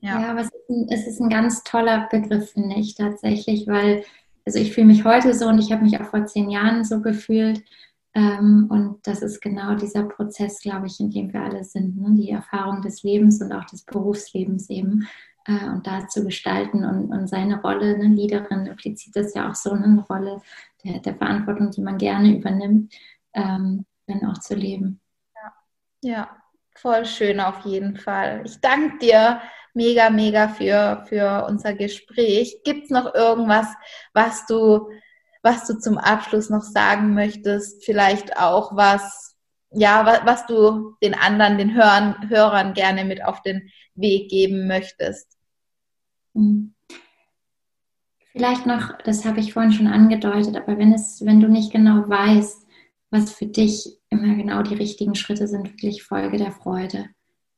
[0.00, 3.66] Ja, ja aber es ist, ein, es ist ein ganz toller Begriff, finde ich tatsächlich,
[3.66, 4.04] weil
[4.48, 7.02] also ich fühle mich heute so und ich habe mich auch vor zehn Jahren so
[7.02, 7.62] gefühlt.
[8.14, 11.98] Ähm, und das ist genau dieser Prozess, glaube ich, in dem wir alle sind.
[11.98, 12.14] Ne?
[12.14, 15.06] Die Erfahrung des Lebens und auch des Berufslebens eben.
[15.44, 19.54] Äh, und da zu gestalten und, und seine Rolle, eine Leaderin implizit das ja auch
[19.54, 20.40] so eine Rolle
[20.82, 22.94] der, der Verantwortung, die man gerne übernimmt,
[23.34, 24.98] ähm, dann auch zu leben.
[25.34, 26.10] Ja.
[26.10, 26.36] ja,
[26.74, 28.40] voll schön auf jeden Fall.
[28.46, 29.42] Ich danke dir
[29.74, 32.60] mega, mega für, für unser Gespräch.
[32.64, 33.66] Gibt es noch irgendwas,
[34.12, 34.88] was du,
[35.42, 37.84] was du zum Abschluss noch sagen möchtest?
[37.84, 39.36] Vielleicht auch was,
[39.70, 44.66] ja, was, was du den anderen, den Hörern, Hörern gerne mit auf den Weg geben
[44.66, 45.36] möchtest?
[46.34, 46.74] Hm.
[48.32, 52.08] Vielleicht noch, das habe ich vorhin schon angedeutet, aber wenn es, wenn du nicht genau
[52.08, 52.66] weißt,
[53.10, 57.06] was für dich immer genau die richtigen Schritte sind, wirklich Folge der Freude.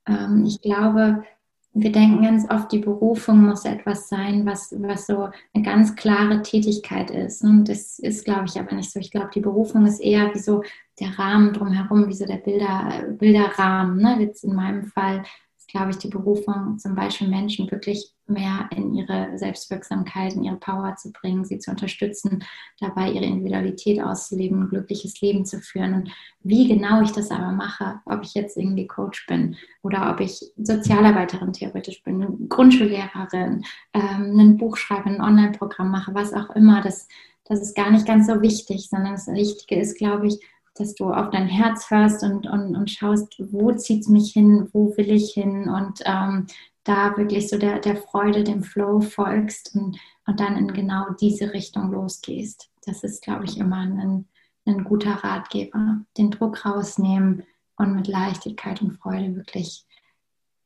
[0.06, 1.24] Ähm, ich glaube,
[1.72, 6.42] wir denken ganz oft, die Berufung muss etwas sein, was, was so eine ganz klare
[6.42, 7.42] Tätigkeit ist.
[7.42, 8.98] Und das ist, glaube ich, aber nicht so.
[8.98, 10.64] Ich glaube, die Berufung ist eher wie so
[10.98, 13.98] der Rahmen drumherum, wie so der Bilder, Bilderrahmen.
[13.98, 14.16] Ne?
[14.20, 15.22] Jetzt in meinem Fall
[15.70, 20.96] glaube ich, die Berufung, zum Beispiel Menschen wirklich mehr in ihre Selbstwirksamkeit, in ihre Power
[20.96, 22.44] zu bringen, sie zu unterstützen,
[22.78, 25.94] dabei ihre Individualität auszuleben, ein glückliches Leben zu führen.
[25.94, 26.10] Und
[26.42, 30.40] wie genau ich das aber mache, ob ich jetzt irgendwie Coach bin oder ob ich
[30.56, 33.64] Sozialarbeiterin theoretisch bin, Grundschullehrerin,
[33.94, 37.08] ähm, ein Buch schreibe, ein Online-Programm mache, was auch immer, das,
[37.44, 40.40] das ist gar nicht ganz so wichtig, sondern das Wichtige ist, glaube ich,
[40.74, 44.68] dass du auf dein Herz hörst und, und, und schaust, wo zieht es mich hin,
[44.72, 46.46] wo will ich hin und ähm,
[46.84, 51.52] da wirklich so der, der Freude, dem Flow folgst und, und dann in genau diese
[51.52, 52.70] Richtung losgehst.
[52.84, 54.26] Das ist, glaube ich, immer ein,
[54.64, 56.00] ein guter Ratgeber.
[56.16, 57.44] Den Druck rausnehmen
[57.76, 59.84] und mit Leichtigkeit und Freude wirklich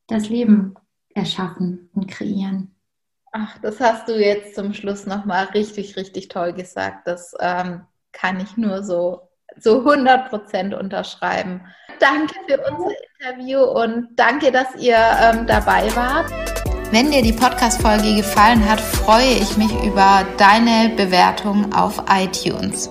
[0.07, 0.75] das Leben
[1.15, 2.75] erschaffen und kreieren.
[3.33, 7.07] Ach, das hast du jetzt zum Schluss nochmal richtig, richtig toll gesagt.
[7.09, 7.81] Das ähm,
[8.13, 9.23] kann ich nur so
[9.61, 11.61] zu 100 Prozent unterschreiben.
[12.01, 16.27] Danke für unser Interview und danke, dass ihr ähm, dabei wart.
[16.91, 22.89] Wenn dir die Podcast-Folge gefallen hat, freue ich mich über deine Bewertung auf iTunes.